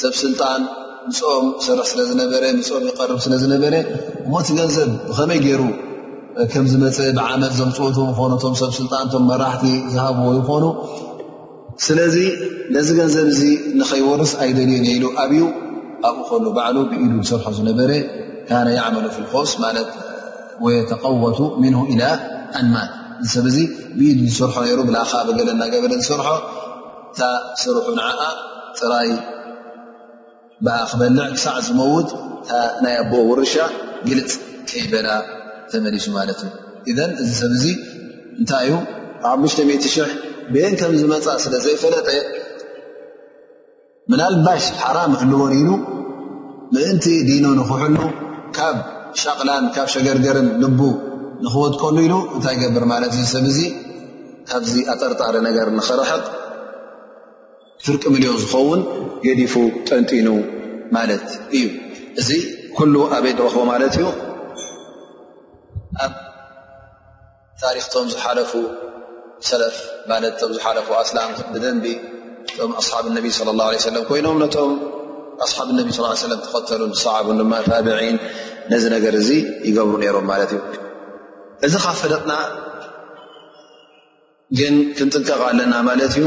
ሰብ 0.00 0.14
ስልጣን 0.22 0.62
ንፅኦም 1.10 1.46
ሰርሕ 1.66 1.84
ስለዝነበረ 1.92 2.44
ምፅኦም 2.58 2.84
ይቐርብ 2.90 3.18
ስለ 3.24 3.34
ዝነበረ 3.42 3.74
እሞእቲ 4.26 4.48
ገንዘብ 4.58 4.88
ብኸመይ 5.08 5.38
ገይሩ 5.44 5.60
ከም 6.52 6.64
ዝመፀ 6.72 6.96
ብዓመት 7.18 7.52
ዘምፅወት 7.58 7.98
ኮኑቶም 8.18 8.54
ሰብ 8.62 8.72
ስልጣን 8.78 9.04
እቶም 9.08 9.24
መራሕቲ 9.32 9.64
ዝሃብዎ 9.92 10.28
ይኮኑ 10.40 10.64
ስለዚ 11.86 12.16
ነዚ 12.76 12.88
ገንዘብ 13.00 13.26
እዚ 13.34 13.40
ንኸይወርስ 13.78 14.32
ኣይደልዩን 14.44 14.84
እየኢሉኣብዩ 14.88 15.42
ኣብኡከሉ 16.08 16.46
ባዓሉ 16.56 16.76
ብኢሉ 16.90 17.12
ዝስርሖ 17.28 17.46
ዝነበረ 17.58 17.90
ካነ 18.48 18.68
የመሉ 18.78 19.04
ፍ 19.14 19.18
ልኮስ 19.24 19.52
ማለት 19.64 19.88
ወየተቐወቱ 20.64 21.38
ምን 21.62 21.74
ኢላ 21.94 22.02
ኣንማት 22.58 22.90
እዚ 23.24 23.28
ሰብዚ 23.36 23.56
ብኢሉ 23.98 24.18
ዝስርሖ 24.34 24.54
ነይሩ 24.66 24.80
ብላካ 24.88 25.12
ገለና 25.38 25.62
ገበረ 25.72 25.90
ዝሰርሖ 26.02 26.28
እታ 27.12 27.20
ስርሑ 27.62 27.86
ንዓኣ 27.98 28.20
ፅራይ 28.80 29.10
ክበልዕ 30.90 31.26
ክሳዕ 31.36 31.56
ዝመውት 31.66 32.08
ናይ 32.84 32.94
ኣቦኦ 33.02 33.22
ውርሻ 33.30 33.54
ግልፅ 34.08 34.32
ከይበዳ 34.70 35.08
ተመሊሱ 35.72 36.06
ማለት 36.18 36.40
እዩ 36.46 36.50
እዘን 36.90 37.12
እዚ 37.22 37.30
ሰብ 37.40 37.52
ዙ 37.62 37.66
እንታይ 38.40 38.66
እዩ 38.68 38.76
ዓ00000 39.32 40.14
ብን 40.54 40.74
ከም 40.80 40.92
ዝመፃእ 41.02 41.38
ስለ 41.44 41.54
ዘይፈለጠ 41.64 42.08
ምና 44.10 44.20
ልባሽ 44.34 44.64
ሓራም 44.82 45.12
ህልወሪሉ 45.20 45.68
ምእንቲ 46.74 47.06
ዲኖ 47.28 47.46
ንክሕሉ 47.58 47.96
ካብ 48.56 48.76
ሻቅላን 49.22 49.64
ካብ 49.74 49.88
ሸገርገርን 49.94 50.48
ልቡ 50.62 50.80
ንኽወትከሉ 51.44 51.96
ኢሉ 52.06 52.14
እንታይ 52.36 52.56
ገብር 52.62 52.84
ማለት 52.92 53.10
እዩ 53.16 53.24
ሰብ 53.32 53.44
እዙ 53.52 53.58
ካብዚ 54.50 54.74
ኣጠርጣሪ 54.92 55.34
ነገር 55.48 55.66
ንኽረሕቕ 55.78 56.24
ፍርቂ 57.86 58.02
ምልዮን 58.14 58.36
ዝኸውን 58.42 58.80
ገዲፉ 59.26 59.54
ጠንጢኑ 59.88 60.28
ማለት 60.96 61.26
እዩ 61.58 61.64
እዚ 62.22 62.30
ኩሉ 62.76 62.94
ኣበይ 63.16 63.32
ንረክቦ 63.38 63.60
ማለት 63.72 63.94
እዩ 64.00 64.04
ኣብ 66.04 66.12
ታሪክቶም 67.64 68.06
ዝሓለፉ 68.12 68.50
ሰለፍ 69.48 69.76
ማለት 70.10 70.34
ቶም 70.40 70.50
ዝሓለፉ 70.56 70.88
ኣስላም 71.02 71.30
ብደንቢ 71.54 71.84
ቶም 72.56 72.70
ኣስሓብ 72.80 73.04
እነቢ 73.10 73.26
ለ 73.48 73.50
ላه 73.60 73.68
ለ 73.74 73.82
ሰለም 73.88 74.04
ኮይኖም 74.10 74.38
ነም 74.44 74.70
ኣሓብ 75.44 75.68
ነቢ 75.78 75.88
ስ 75.96 76.02
ሰለም 76.24 76.40
ተኸተሉ 76.44 76.82
ሰዓቡን 77.04 77.38
ድማ 77.40 77.52
ታብዒን 77.68 78.16
ነዚ 78.72 78.84
ነገር 78.96 79.14
እዚ 79.20 79.30
ይገብሩ 79.68 79.94
ነይሮም 80.02 80.24
ማለት 80.32 80.50
እዩ 80.56 80.60
እዚ 81.66 81.74
ካብ 81.84 81.96
ፈደቕና 82.02 82.32
ግን 84.58 84.74
ክንጥንቀቕ 84.96 85.40
ኣለና 85.48 85.74
ማለት 85.88 86.12
እዩ 86.20 86.26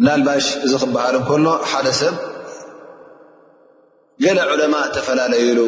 ምናልባሽ 0.00 0.46
እዚ 0.66 0.72
ክበሃል 0.82 1.16
ከሎ 1.28 1.46
ሓደ 1.72 1.86
ሰብ 2.00 2.16
ገለ 4.24 4.38
ዕለማ 4.52 4.76
ተፈላለዩሉ 4.96 5.60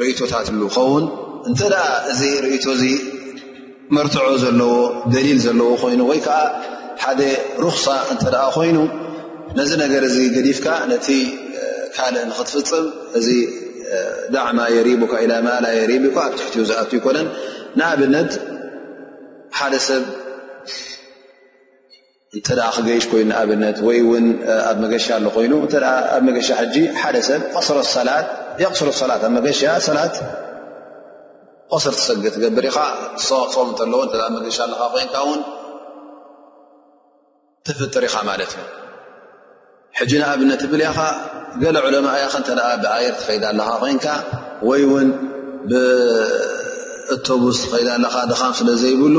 ርእቶታት 0.00 0.46
ሉ 0.60 0.64
ኸውን 0.76 1.04
እንተ 1.48 1.60
ደኣ 1.74 1.84
እዚ 2.12 2.20
ርእቶ 2.44 2.64
እዚ 2.76 2.84
መርትዖ 3.96 4.24
ዘለዎ 4.44 4.72
ደሊል 5.14 5.38
ዘለዎ 5.46 5.68
ኮይኑ 5.82 6.00
ወይ 6.10 6.18
ከዓ 6.26 6.40
ሓደ 7.02 7.20
ሩክሳ 7.64 7.84
እንተ 8.12 8.22
ኣ 8.46 8.48
ኮይኑ 8.56 8.78
ነዚ 9.56 9.70
ነገር 9.84 10.02
እዚ 10.08 10.16
ገዲፍካ 10.36 10.66
ነቲ 10.92 11.08
ካል 11.96 12.14
ንክትፍፅም 12.30 12.86
እዚ 13.18 13.28
ዳዕማ 14.34 14.58
የሪቡካ 14.76 15.12
ማላ 15.46 15.66
የሪቡካ 15.80 16.16
ኣብ 16.28 16.32
ትሕትዩ 16.38 16.62
ዝኣት 16.70 16.90
ኮነን 17.04 17.28
ንኣብነት 17.78 18.30
ሓደ 19.58 19.74
ሰብ 19.88 20.04
እ 22.38 22.40
ክገይሽ 22.76 23.04
ኮይኑ 23.12 23.30
ኣብነት 23.42 23.78
ወይውን 23.88 24.26
ኣብ 24.70 24.76
መገሻ 24.84 25.06
ኣሎ 25.18 25.26
ኮይኑ 25.36 25.52
ኣብ 26.16 26.22
መገሻ 26.28 26.48
ሓ 27.02 27.62
ሰብ 27.68 27.78
ስ 27.92 27.96
ላ 28.08 29.22
ላት 29.98 30.16
قስር 31.72 31.94
ሰግ 32.08 32.22
ትገብር 32.34 32.64
ኢኻ 32.70 32.78
ሰም 33.28 33.70
እለዎ 34.04 34.28
መገሻ 34.36 34.58
ኣለ 34.66 34.72
ኮይን 34.92 35.10
ን 35.38 35.40
ትፍጥር 37.66 38.04
ኢኻ 38.08 38.14
ማለት 38.30 38.52
እዩ 38.60 38.64
ሕጂ 39.98 40.12
ንኣብነት 40.20 40.60
ትብል 40.62 40.82
ያኻ 40.88 40.98
ገለ 41.62 41.76
ዑለማ 41.86 42.06
እያከ 42.18 42.34
እንተ 42.40 42.48
ብኣየር 42.82 43.14
ትፈይዳ 43.20 43.44
ኣለኻ 43.52 43.64
ኮንካ 43.82 44.06
ወይ 44.68 44.82
ውን 44.90 45.08
ብእቶቡስ 45.70 47.58
ትፈይዳ 47.62 47.88
ለኻ 48.02 48.14
ድኻም 48.30 48.52
ስለ 48.58 48.68
ዘይብሉ 48.82 49.16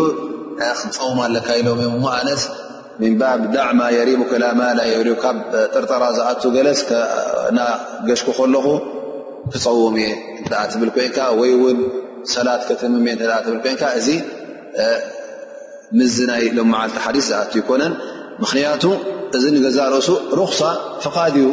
ክንፀውማ 0.59 1.19
ኣለካ 1.27 1.47
ኢሎም 1.59 1.79
እዮም 1.85 2.05
ኣነት 2.17 2.43
ሚን 3.01 3.13
ባብ 3.21 3.41
ዳዕማ 3.55 3.81
የሪቡ 3.97 4.21
ክላማላ 4.31 4.79
የርቡ 4.91 5.15
ካብ 5.23 5.37
ጥርጠራ 5.73 6.03
ዝኣቱ 6.17 6.41
ገለስናገሽኩ 6.55 8.27
ከለኹ 8.37 8.65
ክፀውሙ 9.51 9.95
እየ 10.03 10.09
ትብል 10.73 10.89
ኮይንካ 10.97 11.19
ወይውን 11.41 11.79
ሰላት 12.35 12.61
ክትምምእየ 12.69 13.15
ትብል 13.47 13.59
ኮንካ 13.65 13.81
እዚ 13.99 14.07
ምዝናይ 15.99 16.43
ሎመዓልቲ 16.57 16.95
ሓዲስ 17.07 17.25
ዝኣት 17.31 17.51
ይኮነን 17.61 17.93
ምክንያቱ 18.43 18.83
እዚ 19.37 19.45
ገዛ 19.65 19.77
ርእሱ 19.95 20.09
رخصة 20.41 20.71
فق 21.03 21.17
ዩ 21.37 21.47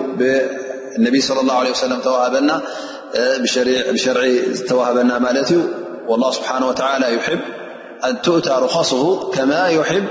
ነ 1.04 1.06
صى 1.26 1.40
الله 1.44 1.56
عيه 1.62 1.72
ተዋهበና 2.06 2.50
شር 4.04 4.18
ተهበና 4.68 5.10
ማለት 5.26 5.48
ዩ 5.56 5.60
والله 6.10 6.30
ስبሓنه 6.38 6.66
و 6.70 6.72
يب 7.08 7.42
ن 8.26 8.28
ؤታ 8.36 8.48
رخصه 8.66 9.02
كማ 9.34 9.52
يب 9.78 10.06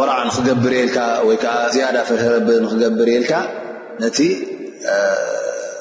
ወራ 0.00 0.14
ክገብርየልካ 0.36 0.96
ወይዓ 1.28 1.44
ዝያዳ 1.74 1.96
ፍር 2.08 2.20
ረ 2.32 2.54
ክገብርልካ 2.70 3.32
ነቲ 4.02 4.18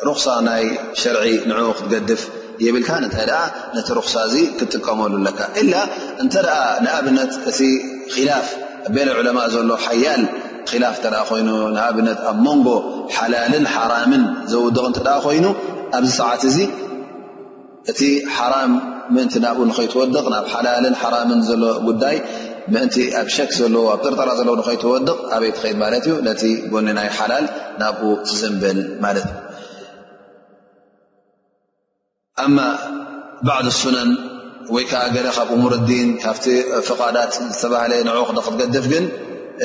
ሩክص 0.08 0.26
ናይ 0.48 0.64
ሸርዒ 1.02 1.24
ን 1.50 1.52
ክትገድፍ 1.78 2.22
የብልካ 2.66 2.90
ንታይ 3.06 3.28
ነቲ 3.76 3.88
ርክص 4.00 4.16
ዚ 4.34 4.36
ክጥቀመሉ 4.60 5.14
ለካ 5.28 5.40
ላ 5.72 5.76
እንተ 6.24 6.36
ንኣብነት 6.84 7.32
እቲ 7.50 7.60
ላፍ 8.30 8.48
ቤና 8.96 9.10
ዑለማ 9.20 9.40
ዘሎ 9.54 9.72
ሓያል 9.86 10.22
ላፍ 10.84 10.96
ተ 11.04 11.08
ኮይኑ 11.30 11.50
ንኣብነት 11.76 12.20
ኣብ 12.32 12.38
ሞንጎ 12.46 12.68
ሓላልን 13.18 13.66
ሓራምን 13.74 14.24
ዘውድቕ 14.52 14.86
እተ 14.92 15.08
ኮይኑ 15.26 15.46
ኣብዚ 15.98 16.10
ሰዓት 16.20 16.42
እ 16.50 16.54
እቲ 17.92 18.02
ሓራም 18.36 18.72
ምእንቲ 19.16 19.34
ናብኡ 19.44 19.60
ንከይትወድቕ 19.68 20.26
ናብ 20.34 20.46
ሓላልን 20.54 20.96
ሓራምን 21.02 21.42
ዘሎ 21.50 21.64
ጉዳይ 21.88 22.18
ምእንቲ 22.74 22.96
ኣብ 23.20 23.28
ሸክ 23.36 23.52
ዘለዎ 23.60 23.84
ኣብ 23.94 24.00
ጥርጥራ 24.06 24.30
ዘለዎ 24.40 24.56
ንከይትወድቕ 24.62 25.16
ኣበይቲከይድ 25.36 25.76
ማለት 25.84 26.04
እዩ 26.10 26.16
ነቲ 26.28 26.44
ጎኒ 26.74 26.88
ናይ 26.98 27.10
ሓላል 27.18 27.46
ናብኡ 27.82 28.02
ትዝንብል 28.28 28.80
ማለት 29.06 29.28
እዩ 29.30 29.38
ኣማ 32.46 32.58
ባዕዚ 33.48 33.70
ሱነን 33.82 34.12
ወይ 34.76 34.84
ከዓ 34.92 35.02
ገ 35.16 35.18
ካብ 35.38 35.50
እሙር 35.56 35.74
ዲን 35.90 36.10
ካብቲ 36.24 36.46
ፍቓዳት 36.88 37.34
ዝተባሃለየ 37.56 38.02
ንዑክ 38.10 38.30
ክትገድፍ 38.46 38.86
ግን 38.94 39.06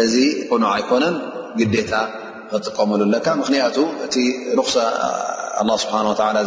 እዚ 0.04 0.14
ቅኑዕ 0.48 0.70
ኣይኮነን 0.76 1.16
ግዴታ 1.60 1.92
ክትጥቀመሉ 2.50 3.02
ለካ 3.14 3.26
ምክንያቱ 3.42 3.76
እቲ 4.06 4.14
ሳ 4.74 4.90
ስብሓ 5.82 5.96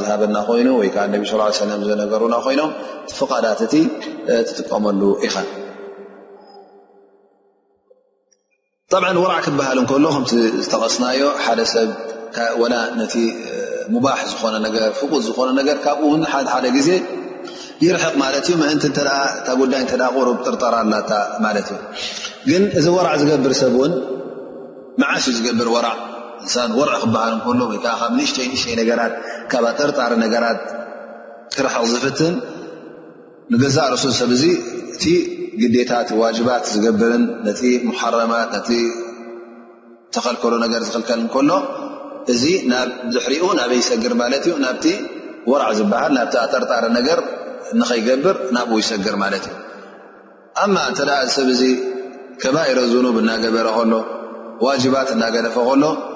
ዝሃበና 0.02 0.38
ኮይኑ 0.48 0.68
ወይ 0.80 0.90
ነ 1.12 1.74
ዘነገሩና 1.90 2.36
ኮይኖም 2.46 2.72
ፍቃዳት 3.18 3.60
እቲ 3.66 3.74
ትጥቀመሉ 4.48 5.02
ኢኻ 5.28 5.36
ወራዕ 9.24 9.40
ክበሃል 9.46 9.80
ሎ 10.04 10.08
ከም 10.16 10.26
ዝተቀስናዮ 10.64 11.24
ሓደ 11.46 11.60
ሰብ 11.74 11.92
ነ 12.74 12.78
ሙባ 13.96 14.08
ዝነ 14.32 14.66
ዝኮነ 15.28 15.60
ገር 15.70 15.78
ካብኡው 15.86 16.12
ደ 16.66 16.70
ግዜ 16.78 16.90
ይርሕቕ 17.86 18.14
ማት 18.22 18.48
ዩ 18.52 18.56
እን 18.74 18.80
ታ 18.98 19.54
ጉዳይ 19.62 19.84
ሩ 20.26 20.28
ጥርጠራላ 20.48 20.86
ማት 21.46 21.68
እዩ 21.76 21.80
ግን 22.50 22.64
እዚ 22.80 22.86
ራዕ 23.08 23.16
ዝገብር 23.22 23.54
ሰብ 23.64 23.74
ውን 23.82 23.94
መዓስ 25.02 25.26
ዝገብር 25.38 25.70
ራ 25.88 25.90
እንሳ 26.46 26.56
ወርዒ 26.80 26.96
ክበሃል 27.04 27.34
እንከሎ 27.36 27.62
ወይ 27.70 27.78
ከዓ 27.84 27.94
ካብ 28.00 28.12
ንእሽተይ 28.18 28.48
ንእሽተይ 28.52 28.76
ነገራት 28.82 29.14
ካብ 29.52 29.64
ኣጠርጣሪ 29.70 30.12
ነገራት 30.26 30.60
ክርሕቕ 31.56 31.86
ዝፍትን 31.92 32.36
ንገዛ 33.54 33.78
ርሱ 33.94 34.04
ሰብ 34.20 34.32
ዚ 34.42 34.44
እቲ 34.94 35.04
ግዴታት 35.62 36.10
ዋጅባት 36.22 36.64
ዝገብርን 36.74 37.24
ነቲ 37.48 37.62
ሙሓረማት 37.90 38.48
ነቲ 38.58 38.70
ተከልከሎ 40.16 40.54
ነገር 40.66 40.82
ዝክልከል 40.88 41.22
ከሎ 41.36 41.52
እዚ 42.34 42.44
ዝሕሪኡ 43.14 43.44
ናበ 43.60 43.72
ይሰግር 43.82 44.14
ማለት 44.22 44.44
እዩ 44.48 44.54
ናብቲ 44.66 44.86
ወርዕ 45.52 45.68
ዝበሃል 45.80 46.14
ናብቲ 46.20 46.36
ኣጠርጣሪ 46.46 46.86
ነገር 47.00 47.20
ንከይገብር 47.82 48.38
ናብኡ 48.58 48.78
ይሰግር 48.84 49.16
ማለት 49.24 49.46
እዩ 49.50 49.56
ኣማ 50.66 50.76
እንተ 50.92 51.00
ሰብ 51.38 51.48
ዚ 51.60 51.64
ከባኢረ 52.44 52.80
ዝኑብ 52.94 53.16
እናገበረ 53.24 53.68
ከሎ 53.80 53.94
ዋጅባት 54.68 55.10
እናገደፈ 55.16 55.56
ከሎ 55.70 55.84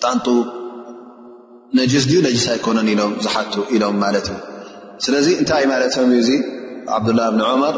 ጣንጡ 0.02 0.26
ነጅስ 1.78 2.04
ዩ 2.12 2.18
ነጅስ 2.28 2.44
ኣይኮነን 2.54 2.88
ዝሓቱ 3.24 3.54
ኢሎም 3.74 3.96
ማለት 4.04 4.26
እዩ 4.34 4.38
ስለዚ 5.06 5.28
እንታ 5.40 5.52
ማለት 5.72 5.94
እም 6.02 6.10
እዩ 6.18 6.20
እዙ 6.24 6.30
ዓብዱላ 6.96 7.20
እብን 7.30 7.42
ዑመር 7.50 7.76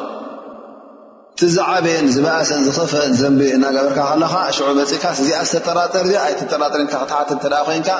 እቲ 1.34 1.40
ዝዓበየን 1.54 2.06
ዝባእሰን 2.16 2.60
ዝኸፈአን 2.66 3.14
ዘንቢ 3.22 3.40
እናገበርካ 3.56 4.00
ከለካ 4.10 4.34
ሽዑብ 4.56 4.70
መፅእካስእዚኣ 4.80 5.40
ዝተጠራጠር 5.48 6.06
ኣይተጠራጥርንካ 6.26 6.94
ክትሓት 7.00 7.30
ተ 7.42 7.46
ኮይንካ 7.68 7.90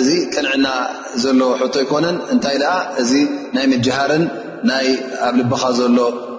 እዚ 0.00 0.08
ቅንዕና 0.34 0.66
ዘለዎ 1.24 1.50
ሕቶ 1.62 1.74
ኣይኮነን 1.82 2.16
እንታይ 2.34 2.56
ኣ 2.76 2.78
እዚ 3.02 3.10
ናይ 3.56 3.66
ምጃሃርን 3.72 4.24
ናይ 4.70 4.88
ኣብ 5.26 5.34
ልብኻ 5.40 5.62
ዘሎ 5.80 5.98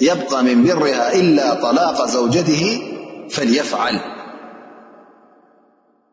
يبقى 0.00 0.44
من 0.44 0.64
برها 0.64 1.12
الا 1.14 1.54
طلاق 1.54 2.06
زوجته 2.06 2.80
فليفعل 3.30 4.00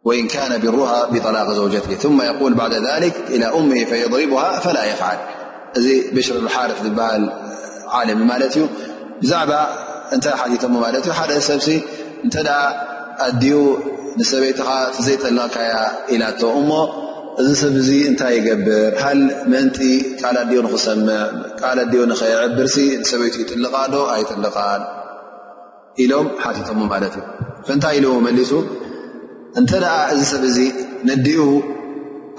وإن 0.05 0.27
كان 0.27 0.61
برها 0.61 1.05
بطلاق 1.05 1.51
زوجته 1.53 1.95
ثم 1.95 2.21
يقول 2.21 2.53
بعد 2.53 2.73
ذلك 2.73 3.13
الى 3.29 3.45
أمه 3.45 3.83
فيضربها 3.85 4.59
فلا 4.59 4.83
يفعل 4.85 5.17
شر 6.23 6.35
الحارث 6.35 6.81
عالم 7.87 8.27
مالت 8.27 8.69
زعب 9.21 9.47
نا 10.23 10.33
ن 13.27 13.39
دي 13.39 13.73
بيزك 14.17 15.19
لى 15.31 16.33
እዚ 17.41 17.49
ሰብ 17.61 17.75
ዚ 17.85 17.89
እንታይ 18.07 18.33
ይገብር 18.37 18.91
ሃል 19.03 19.19
መንቲ 19.51 19.77
ቃል 20.19 20.37
ድኡ 20.49 20.59
ንክሰምዕ 20.65 21.17
ቃል 21.61 21.79
ድኡ 21.91 22.01
ንኽየዕብርሲ 22.11 22.75
ሰበይቱ 23.09 23.35
ይጥልቃ 23.43 23.75
ዶ 23.93 23.95
ኣይጥልቃን 24.15 24.81
ኢሎም 26.03 26.27
ሓቲቶ 26.43 26.69
ማለት 26.93 27.15
እዩ 27.19 27.23
ፍንታይ 27.67 27.95
ኢለ 27.99 28.05
ዎ 28.13 28.17
መሊሱ 28.27 28.51
እንተ 29.59 29.71
እዚ 30.13 30.21
ሰብ 30.33 30.43
እዚ 30.49 30.57
ነዲኡ 31.09 31.41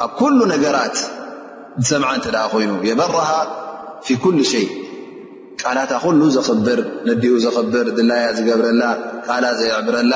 ኣብ 0.07 0.13
ኩሉ 0.21 0.39
ነገራት 0.55 0.97
ሰምዓ 1.91 2.11
እተ 2.21 2.27
ኮይኑ 2.55 2.73
የበረሃ 2.91 3.29
ፊ 4.07 4.19
ኩሉ 4.23 4.39
ሸይ 4.53 4.67
ቃላታ 5.63 5.93
ኩሉ 6.05 6.21
ዘኽብር 6.37 6.81
ነዲኡ 7.11 7.35
ዘኽብር 7.45 7.87
ድላያ 7.99 8.25
ዝገብረላ 8.39 8.83
ቃላ 9.27 9.45
ዘይዕብረላ 9.61 10.15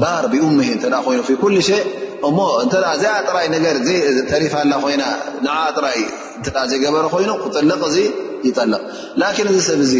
ባህር 0.00 0.24
ብኡምሄ 0.32 0.68
እተ 0.78 0.84
ኮይኑ 1.06 1.20
ኩሉ 1.44 1.56
ሸ 1.70 1.80
እሞ 2.28 2.38
እተ 2.64 2.74
ዘኣ 3.02 3.14
ጥራይ 3.28 3.46
ነገር 3.56 3.76
ተሪፍ 4.30 4.54
ላ 4.72 4.76
ኮይና 4.84 5.04
ንዓ 5.46 5.56
ጥራይ 5.78 5.98
ዘይገበረ 6.70 7.04
ኮይኑ 7.14 7.30
ክጥልቕ 7.42 7.82
እ 8.02 8.04
ይጠልቕ 8.48 8.80
ላን 9.20 9.34
እዚ 9.52 9.58
ሰብዚ 9.70 9.92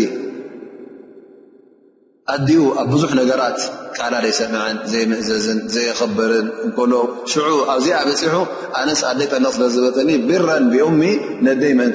ኣኡ 2.35 2.49
ኣብ 2.81 2.87
ብዙሕ 2.93 3.11
ነገራት 3.21 3.59
ካላ 3.97 4.15
ይሰምዐን 4.31 4.77
ዘይምእዘዝን 4.93 5.59
ዘይክብርን 5.75 6.47
እሎ 6.85 6.93
ሽዑ 7.33 7.49
ኣብዚ 7.75 7.87
ኣበፂሑ 8.01 8.35
ኣንስ 8.81 9.01
ኣደ 9.11 9.21
ጠልቕ 9.33 9.53
ስለ 9.57 9.67
ዝበኒ 9.75 10.11
ብረን 10.29 10.65
ብኦሚ 10.73 11.03
ነደይ 11.49 11.73
ን 11.81 11.93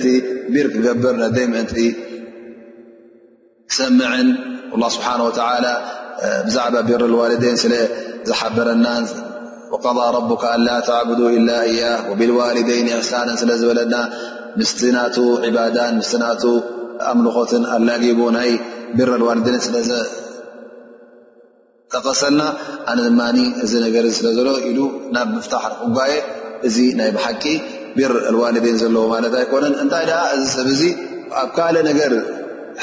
ቢር 0.53 0.67
ክገብር 0.75 1.15
ነይ 1.23 1.45
ን 1.53 1.65
ክሰምዕን 3.71 4.29
ስብሓ 4.95 5.09
ብዛዕባ 6.45 6.75
ቢር 6.87 7.01
ዋልደይን 7.19 7.57
ስለ 7.61 7.73
ዝሓበረና 8.29 8.85
ረካ 9.73 9.85
አላ 10.55 10.67
ተብ 10.87 11.09
ላ 11.49 11.51
እያ 11.71 11.81
ብልዋልደይን 12.19 12.87
ኣፍሳንን 12.97 13.35
ስለ 13.41 13.51
ዝበለና 13.61 13.95
ምስ 14.59 14.71
ና 14.95 14.97
ዳን 15.77 15.93
ምስ 16.01 16.11
ና 16.21 16.23
ኣምልኾትን 17.11 17.63
ኣላጊቡ 17.75 18.19
ናይ 18.37 18.49
ቢር 18.97 19.09
ዋልደይን 19.27 19.61
ስለዘጠቀሰልና 19.67 22.41
ኣነ 22.91 22.99
ድ 23.37 23.39
እዚ 23.65 23.73
ነገር 23.85 24.03
ስለ 24.17 24.27
ዘሎ 24.37 24.49
ኢሉ 24.69 24.79
ናብ 25.15 25.27
ምፍሕ 25.37 25.63
ጓየ 25.97 26.13
እዚ 26.69 26.77
ናይ 26.99 27.09
ብሓቂ 27.15 27.43
ብር 27.97 28.11
ዋልደይን 28.41 28.77
ዘለዎ 28.83 29.03
ማለት 29.13 29.33
ይኮነን 29.43 29.73
እንታይ 29.83 30.07
እዚ 30.39 30.45
ሰብ 30.57 30.67
ዚ 30.81 30.83
ኣብ 31.43 31.49
ካልእ 31.59 31.83
ነገር 31.89 32.11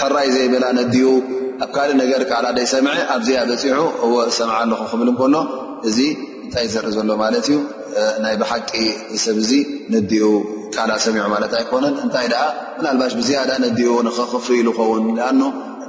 ሕራይ 0.01 0.29
ዘይበላ 0.37 0.65
ነድኡ 0.79 1.07
ኣብ 1.65 1.71
ካልእ 1.77 1.97
ነገር 2.03 2.21
ካል 2.33 2.45
ይ 2.65 2.69
ሰምዐ 2.75 2.95
ኣብዝያ 3.17 3.39
በፂሑ 3.51 3.81
ሰም 4.41 4.51
ክብልሎ 4.93 5.35
እንታይ 6.49 6.67
ዘርኢ 6.75 6.91
ዘሎ 6.97 7.11
ማለት 7.23 7.47
እዩ 7.49 7.57
ናይ 8.25 8.35
ብሓቂ 8.41 8.71
ሰብ 9.23 9.37
እዚ 9.43 9.51
ነዲኡ 9.95 10.25
ካላ 10.75 10.91
ሰሚዑ 11.05 11.25
ማለት 11.33 11.53
ኣይኮነን 11.59 11.95
እንታይ 12.05 12.27
ብናባሽ 12.77 13.13
ብዝያዳ 13.19 13.51
ነዲኡ 13.65 13.91
ንክኽፍ 14.07 14.47
ኢሉ 14.61 14.69
ከውን 14.79 15.03
ኣ 15.29 15.31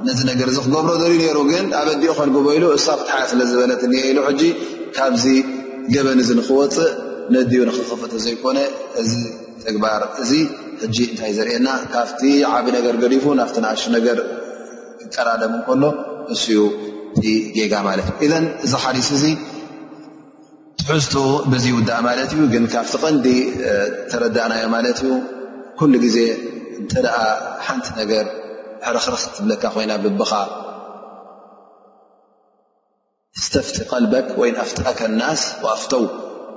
ነዚ 0.08 0.18
ነገር 0.30 0.46
እዚ 0.52 0.58
ክገብሮ 0.64 0.90
ዘርኢ 1.02 1.22
ሩ 1.36 1.38
ግን 1.50 1.64
ኣበዲኡ 1.80 2.12
ከንጉበ 2.18 2.46
ኢሉ 2.56 2.64
እሳክትሓያ 2.78 3.22
ስለዝበለት 3.32 3.80
እኒ 3.88 3.94
ሉ 4.16 4.20
ጂ 4.40 4.48
ካብዚ 4.96 5.24
ገበን 5.94 6.20
ዚ 6.28 6.30
ንክወፅእ 6.40 6.90
ነድኡ 7.36 7.60
ንክኽፍ 7.68 8.02
ዘይኮነ 8.26 8.58
እዚ 9.02 9.12
ግባር 9.76 10.02
እዚ 10.22 10.32
ሕጂ 10.82 10.96
እንታይ 11.12 11.32
ዘርእየና 11.38 11.68
ካብቲ 11.94 12.20
ዓብ 12.52 12.66
ነገር 12.76 12.94
ገዲፉ 13.04 13.24
ናፍቲ 13.40 13.56
ንኣሽ 13.64 13.82
ነገር 13.96 14.18
ክቀዳደም 15.02 15.54
ከሎ 15.68 15.82
ን 16.28 16.68
ቲ 17.20 17.24
ጌጋ 17.56 17.74
ማለት 17.88 18.08
እዩ 18.24 18.32
እዚ 18.66 18.72
ሓስ 18.84 19.10
እዚ 19.16 19.24
ትሕዝቱ 20.88 21.14
ብዙ 21.52 21.64
ዉዳእ 21.78 22.00
ማለት 22.06 22.30
እዩ 22.34 22.40
ግን 22.54 22.64
ካብቲ 22.72 22.92
ቐንዲ 23.02 23.26
ተረዳእናዮ 24.10 24.64
ማለት 24.76 24.98
እዩ 25.04 25.10
ኩሉ 25.78 25.92
ግዜ 26.04 26.18
እንተ 26.80 26.92
ደኣ 27.04 27.16
ሓንቲ 27.66 27.86
ነገር 28.00 28.24
ሕረኽርኽ 28.86 29.22
ትብለካ 29.36 29.64
ኮይና 29.74 29.92
ብብኻ 30.04 30.32
ስተፍቲ 33.42 33.76
ቀልበክ 33.90 34.28
ወይ 34.40 34.50
ኣፍትኣከ 34.62 35.00
ኣናስ 35.10 35.42
ኣፍተው 35.74 36.02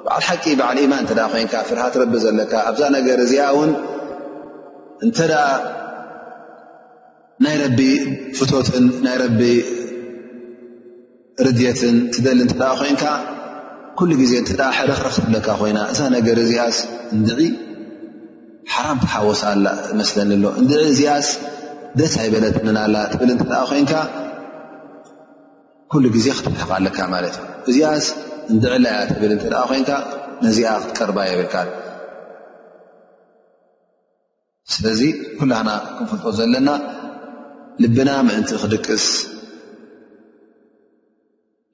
በዓል 0.06 0.24
ሓቂ 0.30 0.44
ብዓል 0.62 0.78
ማን 0.94 1.04
እተ 1.08 1.12
ኮይንካ 1.34 1.54
ፍርሃ 1.68 1.84
ትረቢ 1.96 2.14
ዘለካ 2.24 2.54
ኣብዛ 2.70 2.82
ነገር 2.98 3.18
እዚኣ 3.26 3.44
እውን 3.56 3.72
እንተ 5.06 5.18
ደ 5.34 5.36
ናይ 7.46 7.56
ረቢ 7.66 7.80
ፍቶትን 8.40 8.86
ናይ 9.06 9.16
ረቢ 9.26 9.42
ርድየትን 11.46 11.96
ትደሊ 12.16 12.40
እንተ 12.48 12.62
ኮንካ 12.82 13.04
ኩሉ 13.98 14.12
ግዜ 14.22 14.32
እንት 14.42 14.50
ደኣ 14.60 14.70
ሕደ 14.78 14.90
ኽረክትብለካ 15.00 15.48
ኮይና 15.60 15.80
እዛ 15.94 16.00
ነገር 16.16 16.38
እዚኣስ 16.44 16.78
እንድዒ 17.16 17.40
ሓራም 18.74 18.98
ትሓወሳ 19.04 19.42
ኣላ 19.56 19.66
መስለኒ 20.00 20.30
ኣሎ 20.38 20.46
እንድዒ 20.62 20.80
እዚኣስ 20.94 21.28
ደስ 22.00 22.14
ኣይበለት 22.22 22.56
ንናላ 22.68 22.96
እትብል 23.08 23.30
እንትኣ 23.34 23.52
ኮይንካ 23.72 23.94
ኩሉ 25.92 26.06
ግዜ 26.16 26.28
ክትሕቓ 26.38 26.70
ኣለካ 26.80 26.98
ማለት 27.16 27.36
እዩ 27.44 27.72
እዚኣስ 27.74 28.06
እንድዕላያ 28.54 28.96
ትብል 29.12 29.32
እንትኣ 29.38 29.54
ኮይንካ 29.72 29.92
ነዚኣ 30.46 30.72
ክትቀርባ 30.84 31.18
የብልካ 31.30 31.56
ስለዚ 34.74 35.02
ኩላና 35.40 35.70
ክንፍልጦ 35.96 36.26
ዘለና 36.42 36.70
ልብና 37.84 38.10
ምእንቲ 38.30 38.50
ክድቅስ 38.64 39.06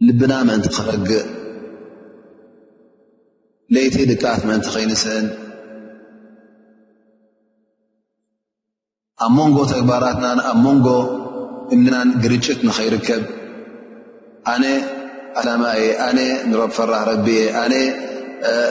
ልብና 0.07 0.33
ምእንቲ 0.47 0.67
ክረግእ 0.75 1.23
ለይቲ 3.75 3.95
ድቃት 4.11 4.41
መእንቲ 4.49 4.65
ኸይንስን 4.75 5.25
ኣብ 9.25 9.31
ሞንጎ 9.37 9.57
ተግባራትናን 9.73 10.39
ኣብ 10.51 10.57
ሞንጎ 10.65 10.87
እምናን 11.75 12.09
ግርጭት 12.23 12.59
ንኸይርከብ 12.67 13.23
ኣነ 14.53 14.65
ኣላማ 15.41 15.63
እየ 15.81 15.89
ኣነ 16.07 16.19
ንረብ 16.49 16.71
ፈራህ 16.77 17.03
ረቢ 17.11 17.27
እየ 17.41 17.45
ኣነ 17.63 17.75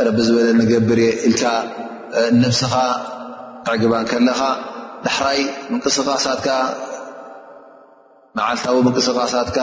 ረቢ 0.09 0.19
ዝበለ 0.29 0.49
ንገብር 0.63 1.01
እየ 1.05 1.11
ኢልካ 1.29 1.45
ንብስኻ 2.41 2.75
ተዕግባን 3.67 4.05
ከለኻ 4.13 4.41
ዳሕራይ 5.07 5.41
ምንቅስቓሳትካ 5.71 6.49
መዓልታዊ 8.39 8.79
ምንቅስቓሳትካ 8.89 9.59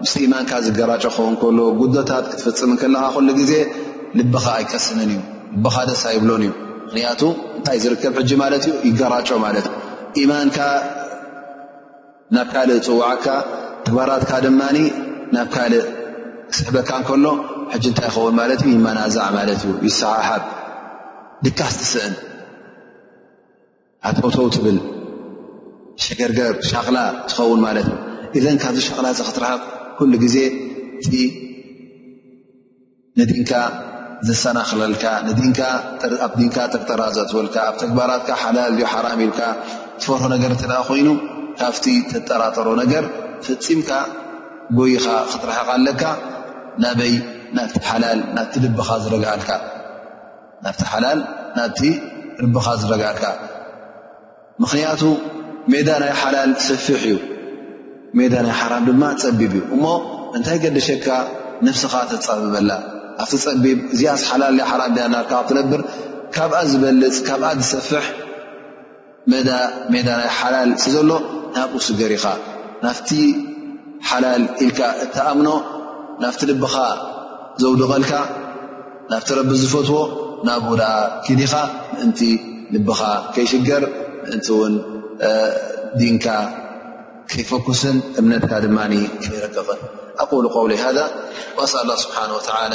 ምስቲ 0.00 0.16
ኢማንካ 0.28 0.52
ዝገራጨ 0.66 1.04
ኸውን 1.18 1.34
ከሎ 1.42 1.58
ጉዳታት 1.82 2.26
ክትፍፅምን 2.32 2.76
ከለኻ 2.82 3.04
ኩሉ 3.16 3.28
ግዜ 3.42 3.52
ልብኻ 4.18 4.44
ኣይከስነን 4.58 5.10
እዩ 5.14 5.18
ልቢኻ 5.54 5.76
ደስ 5.88 6.02
ይብሎን 6.16 6.42
እዩ 6.46 6.52
ምክንያቱ 6.86 7.22
እንታይ 7.56 7.78
ዝርከብ 7.82 8.12
ሕጂ 8.20 8.30
ማለት 8.42 8.62
እዩ 8.68 8.74
ይገራጮ 8.88 9.28
ማለት 9.46 9.66
እዩ 9.70 9.74
ኢማንካ 10.22 10.58
ናብ 12.36 12.48
ካልእ 12.54 12.78
ፅዋዓካ 12.86 13.26
ትባራትካ 13.86 14.30
ድማኒ 14.46 14.78
ናብ 15.36 15.48
ካልእ 15.54 15.84
ክስሕበካ 16.52 16.90
ንከሎ 17.00 17.26
ሕጂ 17.72 17.84
እንታይ 17.92 18.08
ይኸውን 18.10 18.34
ማለት 18.40 18.60
እዩ 18.64 18.70
ይመናዛዕ 18.78 19.28
ማለት 19.38 19.60
እዩ 19.68 19.72
ይሰሓሓብ 19.88 20.42
ድካስትስእን 21.46 22.14
ኣተውተው 24.08 24.48
ትብል 24.54 24.78
ሸገርገር 26.04 26.54
ሻቕላ 26.70 26.98
ትኸውን 27.28 27.60
ማለት 27.66 27.86
እዩ 27.90 27.94
እዘን 28.38 28.56
ካብዚ 28.62 28.78
ሻቅላ 28.88 29.06
እዚ 29.14 29.20
ክትረሃቕ 29.28 29.60
ኩሉ 29.98 30.12
ግዜ 30.24 30.36
እ 31.20 31.22
ነዲንካ 33.18 33.50
ዘሰናኽለልካ 34.26 35.04
ኣብ 36.26 36.32
ዲንካ 36.38 36.56
ተርጠራ 36.72 37.02
ዘእትወልካ 37.16 37.56
ኣብ 37.68 37.74
ተግባራትካ 37.82 38.30
ሓላል 38.42 38.70
እዚዩ 38.72 38.84
ሓራም 38.92 39.20
ኢልካ 39.26 39.40
ትፈርሆ 40.00 40.24
ነገር 40.34 40.50
እተደኣ 40.54 40.78
ኮይኑ 40.88 41.08
ካብቲ 41.60 41.84
ተጠራጠሮ 42.12 42.66
ነገር 42.82 43.04
ፍፂምካ 43.46 43.90
ጎይኻ 44.78 45.04
ክትረሓቓ 45.30 45.68
ኣለካ 45.78 46.02
ናበይ 46.84 47.14
ናቲ 47.56 47.74
ናቲ 48.36 48.52
ኻ 48.88 48.98
ዝረልካናብቲ 49.02 50.80
ሓላል 50.92 51.20
ናብቲ 51.58 51.80
ርብኻ 52.42 52.66
ዝረጋኣልካ 52.80 53.24
ምኽንያቱ 54.62 55.02
ሜዳ 55.72 55.88
ናይ 56.02 56.12
ሓላል 56.22 56.50
ሰፊሕ 56.66 57.00
እዩ 57.08 57.16
ሜዳ 58.18 58.34
ናይ 58.46 58.54
ሓራም 58.60 58.84
ድማ 58.90 59.04
ፀቢብ 59.22 59.52
እዩ 59.58 59.62
እሞ 59.76 59.84
እንታይ 60.36 60.58
ገደሸካ 60.64 61.06
ንብስኻ 61.66 61.92
ተፃብበላ 62.10 62.70
ኣብቲ 63.22 63.34
ፀቢብ 63.44 63.78
እዚያስ 63.94 64.20
ሓላል 64.30 64.58
ሓርያናርካክ 64.70 65.44
ትነብር 65.48 65.80
ካብኣ 66.34 66.56
ዝበልፅ 66.70 67.16
ካብኣ 67.28 67.46
ዝሰፍሕ 67.60 68.06
ሜዳ 69.92 70.06
ናይ 70.18 70.28
ሓላል 70.38 70.70
ስ 70.82 70.86
ዘሎ 70.94 71.10
ናብኡ 71.56 71.80
ስገሪ 71.86 72.12
ኢኻ 72.18 72.26
ናፍቲ 72.84 73.10
ሓላል 74.10 74.42
ኢልካ 74.64 74.80
እተኣምኖ 75.04 75.48
ናፍቲ 76.22 76.40
ልብኻ 76.50 76.74
ዘውድቐልካ 77.62 78.12
ናፍቲ 79.12 79.28
ረቢ 79.38 79.50
ዝፈትዎ 79.62 79.98
ናብኡ 80.50 80.70
ድኣ 80.80 80.92
ክዲኻ 81.26 81.52
ምእንቲ 81.96 82.20
ልብኻ 82.76 83.00
ከይሽገር 83.34 83.82
ምእንቲ 84.28 84.46
ውን 84.60 84.74
ድንካ 86.00 86.26
ከይፈኩስን 87.30 87.96
እምነትካ 88.20 88.52
ድማኒ 88.64 88.92
ከይረከቕን 89.24 89.80
ኣቁሉ 90.22 90.44
ቆውሊ 90.54 90.72
ሃ 90.84 90.86
ኣስ 91.62 91.72
ላ 91.90 92.00
ስብሓን 92.06 92.30
ትላ 92.48 92.72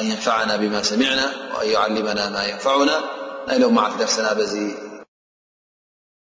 أن 0.00 0.06
ينفعنا 0.06 0.56
بما 0.56 0.82
سمعنا 0.82 1.32
وأن 1.56 1.68
يعلمنا 1.70 2.28
ما 2.30 2.44
ينفعنا 2.44 3.00
نالو 3.48 3.70
معت 3.70 4.02
نفسنا 4.02 4.32
بزي 4.32 4.85